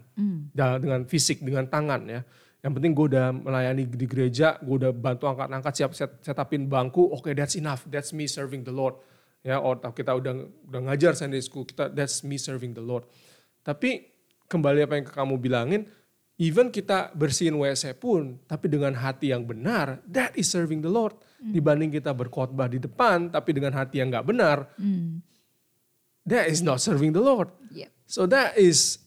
Da- 0.54 0.78
Dengan 0.78 1.02
fisik, 1.02 1.42
dengan 1.42 1.66
tangan 1.66 2.06
ya. 2.06 2.22
Yang 2.58 2.72
penting 2.74 2.92
gue 2.94 3.06
udah 3.14 3.30
melayani 3.30 3.86
di 3.86 4.06
gereja, 4.06 4.58
gue 4.58 4.82
udah 4.82 4.90
bantu 4.90 5.30
angkat-angkat, 5.30 5.72
siap 5.74 5.90
set, 5.94 6.10
setupin 6.22 6.66
bangku, 6.66 7.06
oke 7.06 7.30
that's 7.30 7.54
enough, 7.54 7.86
that's 7.86 8.10
me 8.10 8.26
serving 8.26 8.66
the 8.66 8.74
Lord. 8.74 8.98
Ya, 9.46 9.62
atau 9.62 9.94
kita 9.94 10.18
udah 10.18 10.34
udah 10.66 10.80
ngajar 10.90 11.14
Sunday 11.14 11.38
school, 11.38 11.62
kita 11.62 11.86
that's 11.94 12.26
me 12.26 12.34
serving 12.34 12.74
the 12.74 12.82
Lord. 12.82 13.06
Tapi 13.62 14.10
kembali 14.50 14.90
apa 14.90 14.94
yang 14.98 15.06
kamu 15.06 15.34
bilangin, 15.38 15.86
even 16.38 16.70
kita 16.70 17.10
bersihin 17.18 17.58
WC 17.58 17.98
pun, 17.98 18.38
tapi 18.46 18.70
dengan 18.70 18.94
hati 18.94 19.34
yang 19.34 19.42
benar, 19.42 19.98
that 20.06 20.30
is 20.38 20.46
serving 20.46 20.78
the 20.78 20.88
Lord. 20.88 21.18
Dibanding 21.38 21.90
kita 21.90 22.14
berkhotbah 22.14 22.70
di 22.70 22.78
depan, 22.78 23.30
tapi 23.30 23.54
dengan 23.54 23.74
hati 23.74 23.98
yang 23.98 24.10
nggak 24.10 24.26
benar, 24.26 24.70
that 26.22 26.46
is 26.46 26.62
not 26.62 26.78
serving 26.78 27.10
the 27.10 27.22
Lord. 27.22 27.50
Yep. 27.74 27.90
So 28.06 28.24
that 28.30 28.54
is 28.54 29.02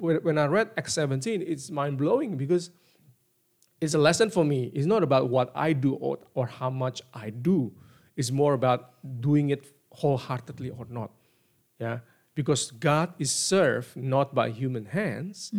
when 0.00 0.36
I 0.36 0.48
read 0.48 0.72
Acts 0.76 0.96
17, 0.96 1.44
it's 1.44 1.68
mind 1.68 2.00
blowing 2.00 2.40
because 2.40 2.72
it's 3.80 3.92
a 3.92 4.00
lesson 4.00 4.32
for 4.32 4.44
me. 4.44 4.72
It's 4.72 4.88
not 4.88 5.04
about 5.04 5.28
what 5.28 5.52
I 5.54 5.76
do 5.76 5.94
or, 6.00 6.18
or 6.32 6.48
how 6.48 6.72
much 6.72 7.04
I 7.12 7.30
do. 7.30 7.72
It's 8.16 8.32
more 8.32 8.56
about 8.56 8.96
doing 9.04 9.52
it 9.52 9.68
wholeheartedly 9.92 10.72
or 10.72 10.88
not. 10.88 11.12
Yeah. 11.76 12.00
Because 12.34 12.72
God 12.72 13.12
is 13.20 13.28
served 13.28 13.96
not 13.96 14.34
by 14.34 14.48
human 14.52 14.92
hands, 14.92 15.52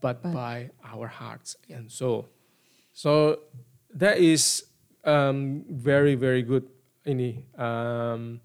but, 0.00 0.22
by 0.22 0.70
our 0.84 1.06
hearts 1.06 1.56
and 1.68 1.90
soul. 1.90 2.28
So 2.92 3.40
that 3.94 4.18
is 4.18 4.64
um, 5.04 5.64
very, 5.68 6.14
very 6.14 6.42
good 6.42 6.66
ini 7.06 7.44
um, 7.56 8.40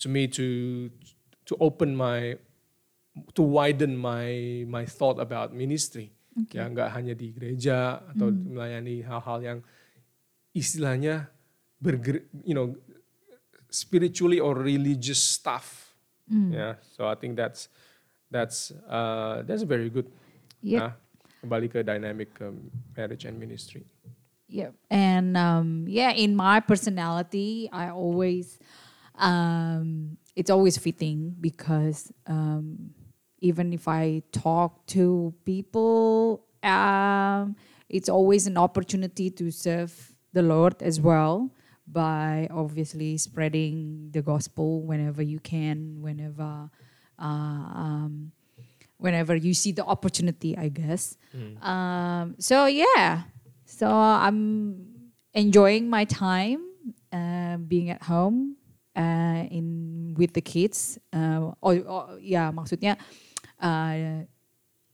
to 0.00 0.06
me 0.08 0.26
to 0.26 0.90
to 1.46 1.52
open 1.60 1.94
my 1.94 2.34
to 3.34 3.42
widen 3.42 3.94
my 3.94 4.64
my 4.66 4.84
thought 4.84 5.22
about 5.22 5.54
ministry. 5.54 6.10
Ya 6.50 6.66
nggak 6.66 6.90
hanya 6.90 7.14
di 7.14 7.30
gereja 7.30 8.02
atau 8.10 8.34
melayani 8.34 9.06
hal-hal 9.06 9.38
yang 9.38 9.58
istilahnya 10.50 11.30
berger, 11.78 12.26
you 12.42 12.58
know 12.58 12.74
spiritually 13.70 14.42
or 14.42 14.58
religious 14.58 15.22
stuff. 15.22 15.94
Ya, 16.50 16.74
so 16.96 17.06
I 17.06 17.14
think 17.14 17.38
that's 17.38 17.70
that's 18.34 18.74
uh, 18.90 19.46
that's 19.46 19.62
very 19.62 19.90
good. 19.92 20.10
Yep. 20.64 20.80
Nah, 20.80 20.92
kembali 21.44 21.68
ke 21.68 21.84
dynamic 21.84 22.32
um, 22.40 22.72
marriage 22.96 23.28
and 23.28 23.36
ministry. 23.36 23.84
Yeah, 24.48 24.72
and 24.88 25.36
um, 25.36 25.84
yeah, 25.88 26.12
in 26.16 26.32
my 26.36 26.60
personality, 26.60 27.68
I 27.72 27.90
always, 27.92 28.58
um, 29.16 30.16
it's 30.36 30.48
always 30.48 30.78
fitting 30.78 31.36
because 31.40 32.12
um, 32.26 32.96
even 33.40 33.72
if 33.72 33.88
I 33.88 34.22
talk 34.32 34.86
to 34.96 35.34
people, 35.44 36.44
um, 36.62 37.56
it's 37.88 38.08
always 38.08 38.46
an 38.46 38.56
opportunity 38.56 39.28
to 39.36 39.50
serve 39.50 39.92
the 40.32 40.42
Lord 40.42 40.80
as 40.80 41.00
well 41.00 41.50
by 41.86 42.48
obviously 42.50 43.18
spreading 43.18 44.08
the 44.12 44.22
gospel 44.22 44.80
whenever 44.82 45.20
you 45.20 45.40
can, 45.40 46.00
whenever. 46.00 46.70
Uh, 47.18 47.64
um, 47.76 48.32
whenever 48.98 49.34
you 49.36 49.54
see 49.54 49.72
the 49.72 49.84
opportunity, 49.84 50.56
I 50.56 50.68
guess. 50.68 51.16
Um, 51.60 52.34
so 52.38 52.66
yeah, 52.66 53.26
so 53.66 53.90
I'm 53.90 54.78
enjoying 55.34 55.90
my 55.90 56.04
time 56.06 56.62
uh, 57.12 57.58
being 57.58 57.90
at 57.90 58.02
home 58.06 58.56
uh, 58.94 59.44
in 59.50 60.14
with 60.16 60.32
the 60.34 60.40
kids. 60.40 60.98
Uh, 61.12 61.50
oh, 61.62 61.74
oh 61.90 62.06
ya 62.22 62.54
maksudnya 62.54 62.94
uh, 63.58 64.22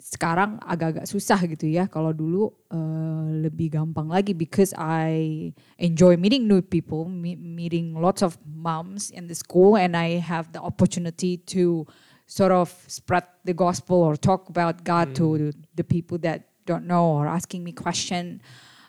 sekarang 0.00 0.56
agak-agak 0.64 1.04
susah 1.04 1.36
gitu 1.44 1.68
ya. 1.68 1.84
Kalau 1.84 2.16
dulu 2.16 2.48
uh, 2.72 3.28
lebih 3.44 3.76
gampang 3.76 4.08
lagi 4.08 4.32
because 4.32 4.72
I 4.72 5.52
enjoy 5.76 6.16
meeting 6.16 6.48
new 6.48 6.64
people, 6.64 7.04
me- 7.04 7.36
meeting 7.36 7.92
lots 7.92 8.24
of 8.24 8.40
moms 8.48 9.12
in 9.12 9.28
the 9.28 9.36
school, 9.36 9.76
and 9.76 9.92
I 9.92 10.16
have 10.24 10.56
the 10.56 10.64
opportunity 10.64 11.36
to 11.52 11.84
sort 12.30 12.54
of 12.54 12.70
spread 12.86 13.26
the 13.42 13.50
gospel 13.50 13.98
or 14.06 14.14
talk 14.14 14.46
about 14.46 14.86
God 14.86 15.18
to 15.18 15.50
the 15.74 15.82
people 15.82 16.14
that 16.22 16.46
don't 16.62 16.86
know 16.86 17.18
or 17.18 17.26
asking 17.26 17.66
me 17.66 17.74
question. 17.74 18.38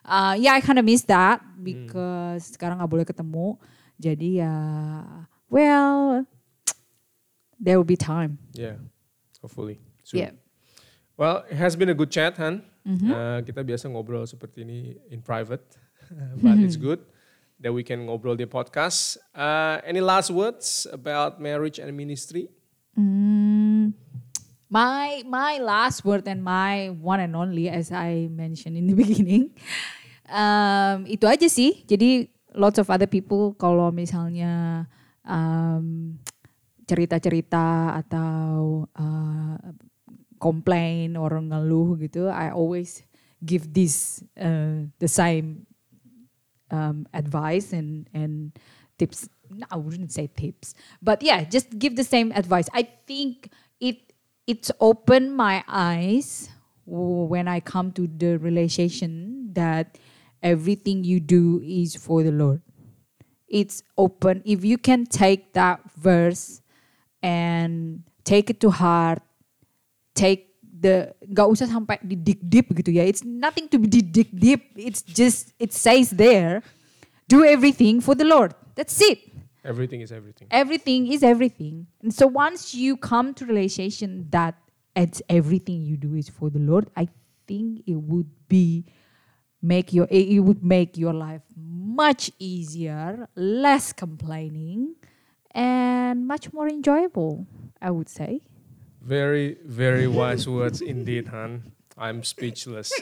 Uh, 0.05 0.37
yeah, 0.37 0.53
I 0.53 0.61
kind 0.61 0.77
of 0.77 0.85
miss 0.85 1.01
that 1.09 1.41
because 1.57 2.53
sekarang 2.53 2.77
nggak 2.77 2.91
boleh 2.93 3.05
ketemu. 3.05 3.57
Jadi 3.97 4.45
ya, 4.45 4.53
well, 5.49 6.25
there 7.57 7.81
will 7.81 7.85
be 7.87 7.97
time. 7.97 8.37
Yeah, 8.53 8.77
hopefully. 9.41 9.81
soon. 10.05 10.21
Yeah. 10.21 10.31
Well, 11.17 11.45
it 11.49 11.57
has 11.57 11.73
been 11.73 11.89
a 11.89 11.97
good 11.97 12.09
chat, 12.13 12.37
Han. 12.37 12.61
Mhm. 12.85 13.09
Uh, 13.09 13.39
kita 13.45 13.61
biasa 13.61 13.89
ngobrol 13.89 14.25
seperti 14.25 14.65
ini 14.65 14.97
in 15.13 15.21
private, 15.21 15.61
but 16.45 16.57
it's 16.57 16.77
good 16.77 17.01
that 17.61 17.69
we 17.73 17.85
can 17.85 18.05
ngobrol 18.09 18.33
di 18.33 18.45
podcast. 18.49 19.21
Uh, 19.33 19.77
any 19.85 20.01
last 20.01 20.29
words 20.33 20.85
about 20.89 21.37
marriage 21.37 21.77
and 21.77 21.93
ministry? 21.93 22.49
Mm, 22.97 23.95
my 24.71 25.23
my 25.27 25.59
last 25.59 26.03
word 26.03 26.27
and 26.27 26.43
my 26.43 26.91
one 26.95 27.19
and 27.19 27.35
only, 27.35 27.67
as 27.67 27.91
I 27.91 28.27
mentioned 28.31 28.75
in 28.75 28.87
the 28.87 28.97
beginning, 29.03 29.51
um, 30.31 31.07
itu 31.07 31.27
aja 31.27 31.47
sih. 31.51 31.83
Jadi 31.87 32.31
lots 32.55 32.79
of 32.79 32.91
other 32.91 33.07
people 33.07 33.55
kalau 33.55 33.91
misalnya 33.91 34.87
um, 35.23 36.17
cerita-cerita 36.87 37.95
atau 38.03 38.83
uh, 38.95 39.55
komplain 40.41 41.15
orang 41.15 41.53
ngeluh 41.53 41.95
gitu, 42.01 42.27
I 42.27 42.51
always 42.51 43.03
give 43.39 43.71
this 43.71 44.19
uh, 44.35 44.87
the 44.99 45.07
same 45.07 45.67
um, 46.71 47.07
advice 47.15 47.71
and 47.71 48.07
and 48.15 48.55
tips. 48.99 49.27
No, 49.51 49.67
I 49.69 49.75
wouldn't 49.75 50.11
say 50.11 50.31
tips, 50.31 50.73
but 51.01 51.21
yeah, 51.21 51.43
just 51.43 51.77
give 51.77 51.95
the 51.95 52.07
same 52.07 52.31
advice. 52.31 52.71
I 52.73 52.87
think 53.05 53.51
it 53.79 54.13
it's 54.47 54.71
opened 54.79 55.35
my 55.35 55.63
eyes 55.67 56.49
when 56.85 57.47
I 57.47 57.59
come 57.59 57.91
to 57.93 58.07
the 58.07 58.37
realization 58.37 59.53
that 59.53 59.97
everything 60.43 61.03
you 61.03 61.19
do 61.19 61.61
is 61.63 61.95
for 61.95 62.23
the 62.23 62.31
Lord. 62.31 62.61
It's 63.47 63.83
open. 63.97 64.41
If 64.45 64.63
you 64.63 64.77
can 64.77 65.05
take 65.05 65.53
that 65.53 65.79
verse 65.95 66.61
and 67.21 68.03
take 68.23 68.49
it 68.49 68.59
to 68.61 68.71
heart, 68.71 69.21
take 70.15 70.51
the 70.63 71.13
nggak 71.23 71.47
usah 71.47 71.67
sampai 71.69 72.01
didik 72.01 72.41
deep 72.41 72.73
gitu 72.73 72.91
ya. 72.91 73.05
It's 73.05 73.23
nothing 73.23 73.69
to 73.69 73.77
be 73.77 73.87
didik 73.87 74.33
deep. 74.33 74.73
It's 74.75 75.05
just 75.05 75.53
it 75.61 75.71
says 75.71 76.11
there, 76.11 76.63
do 77.29 77.45
everything 77.45 78.01
for 78.01 78.17
the 78.17 78.25
Lord. 78.25 78.51
That's 78.75 78.97
it. 78.99 79.30
Everything 79.63 80.01
is 80.01 80.11
everything. 80.11 80.47
Everything 80.51 81.11
is 81.11 81.23
everything. 81.23 81.87
And 82.01 82.13
so 82.13 82.25
once 82.27 82.73
you 82.73 82.97
come 82.97 83.33
to 83.35 83.45
realization 83.45 84.27
that 84.31 84.55
it's 84.95 85.21
everything 85.29 85.83
you 85.83 85.97
do 85.97 86.15
is 86.15 86.29
for 86.29 86.49
the 86.49 86.59
Lord, 86.59 86.89
I 86.95 87.07
think 87.47 87.83
it 87.85 87.95
would 87.95 88.29
be 88.47 88.85
make 89.61 89.93
your 89.93 90.07
it 90.09 90.27
it 90.27 90.39
would 90.39 90.63
make 90.63 90.97
your 90.97 91.13
life 91.13 91.41
much 91.55 92.31
easier, 92.39 93.27
less 93.35 93.93
complaining, 93.93 94.95
and 95.51 96.27
much 96.27 96.51
more 96.51 96.67
enjoyable. 96.67 97.45
I 97.81 97.91
would 97.91 98.09
say. 98.09 98.41
Very, 99.01 99.57
very 99.65 100.07
wise 100.07 100.47
words 100.47 100.81
indeed, 100.81 101.27
Han. 101.29 101.71
I'm 101.97 102.23
speechless. 102.23 102.93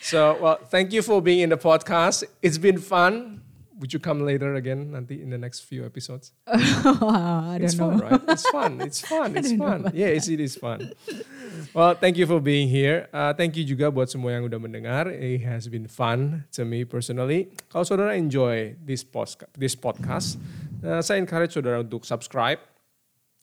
So, 0.00 0.38
well, 0.40 0.58
thank 0.68 0.92
you 0.92 1.02
for 1.02 1.20
being 1.20 1.40
in 1.40 1.50
the 1.50 1.58
podcast. 1.58 2.24
It's 2.40 2.58
been 2.58 2.78
fun. 2.78 3.42
Would 3.80 3.96
you 3.96 3.98
come 3.98 4.20
later 4.28 4.54
again, 4.60 4.92
nanti 4.92 5.24
in 5.24 5.32
the 5.32 5.40
next 5.40 5.64
few 5.64 5.88
episodes? 5.88 6.36
I 6.46 7.56
don't 7.56 7.64
it's 7.64 7.80
know. 7.80 7.96
fun, 7.96 8.04
right? 8.04 8.20
It's 8.28 8.44
fun. 8.44 8.72
It's 8.84 9.00
fun. 9.08 9.28
It's 9.40 9.52
fun. 9.56 9.88
Yeah, 9.96 10.12
it's, 10.12 10.28
it 10.28 10.36
is 10.36 10.60
fun. 10.60 10.92
Well, 11.72 11.96
thank 11.96 12.20
you 12.20 12.28
for 12.28 12.44
being 12.44 12.68
here. 12.68 13.08
Uh, 13.08 13.32
thank 13.32 13.56
you 13.56 13.64
juga 13.64 13.88
buat 13.88 14.12
semua 14.12 14.36
yang 14.36 14.44
udah 14.44 14.60
mendengar. 14.60 15.08
It 15.08 15.40
has 15.48 15.64
been 15.72 15.88
fun 15.88 16.44
to 16.52 16.68
me 16.68 16.84
personally. 16.84 17.56
Kalau 17.72 17.88
saudara 17.88 18.20
enjoy 18.20 18.76
this 18.84 19.00
podcast, 19.00 19.48
this 19.56 19.72
podcast, 19.72 20.36
uh, 20.84 21.00
saya 21.00 21.16
encourage 21.16 21.56
saudara 21.56 21.80
untuk 21.80 22.04
subscribe 22.04 22.60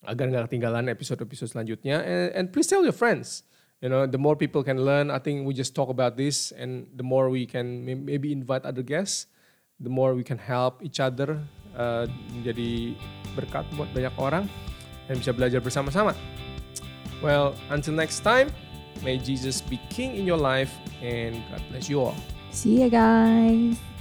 agar 0.05 0.29
nggak 0.29 0.53
ketinggalan 0.53 0.85
episode-episode 0.93 1.49
selanjutnya. 1.49 1.97
And, 2.05 2.29
and 2.37 2.45
please 2.53 2.69
tell 2.69 2.85
your 2.85 2.93
friends. 2.93 3.41
You 3.81 3.89
know, 3.89 4.05
the 4.05 4.17
more 4.17 4.33
people 4.37 4.61
can 4.65 4.81
learn, 4.81 5.09
I 5.09 5.17
think 5.17 5.45
we 5.45 5.53
just 5.53 5.73
talk 5.77 5.89
about 5.89 6.17
this, 6.17 6.49
and 6.53 6.89
the 6.93 7.05
more 7.05 7.29
we 7.29 7.45
can 7.45 7.85
may- 7.85 7.97
maybe 7.97 8.33
invite 8.33 8.65
other 8.65 8.81
guests, 8.81 9.29
the 9.79 9.89
more 9.89 10.13
we 10.13 10.23
can 10.23 10.37
help 10.37 10.81
each 10.81 10.99
other 10.99 11.41
uh, 11.77 12.09
menjadi 12.33 12.97
berkat 13.37 13.65
buat 13.77 13.89
banyak 13.93 14.13
orang 14.17 14.45
dan 15.05 15.15
bisa 15.21 15.31
belajar 15.31 15.61
bersama-sama. 15.61 16.17
Well, 17.21 17.57
until 17.73 17.97
next 17.97 18.21
time, 18.21 18.53
may 19.01 19.17
Jesus 19.17 19.61
be 19.61 19.81
King 19.89 20.17
in 20.17 20.25
your 20.25 20.37
life, 20.37 20.73
and 21.01 21.41
God 21.49 21.61
bless 21.69 21.89
you 21.89 22.01
all. 22.01 22.17
See 22.53 22.81
you 22.81 22.89
guys. 22.89 23.96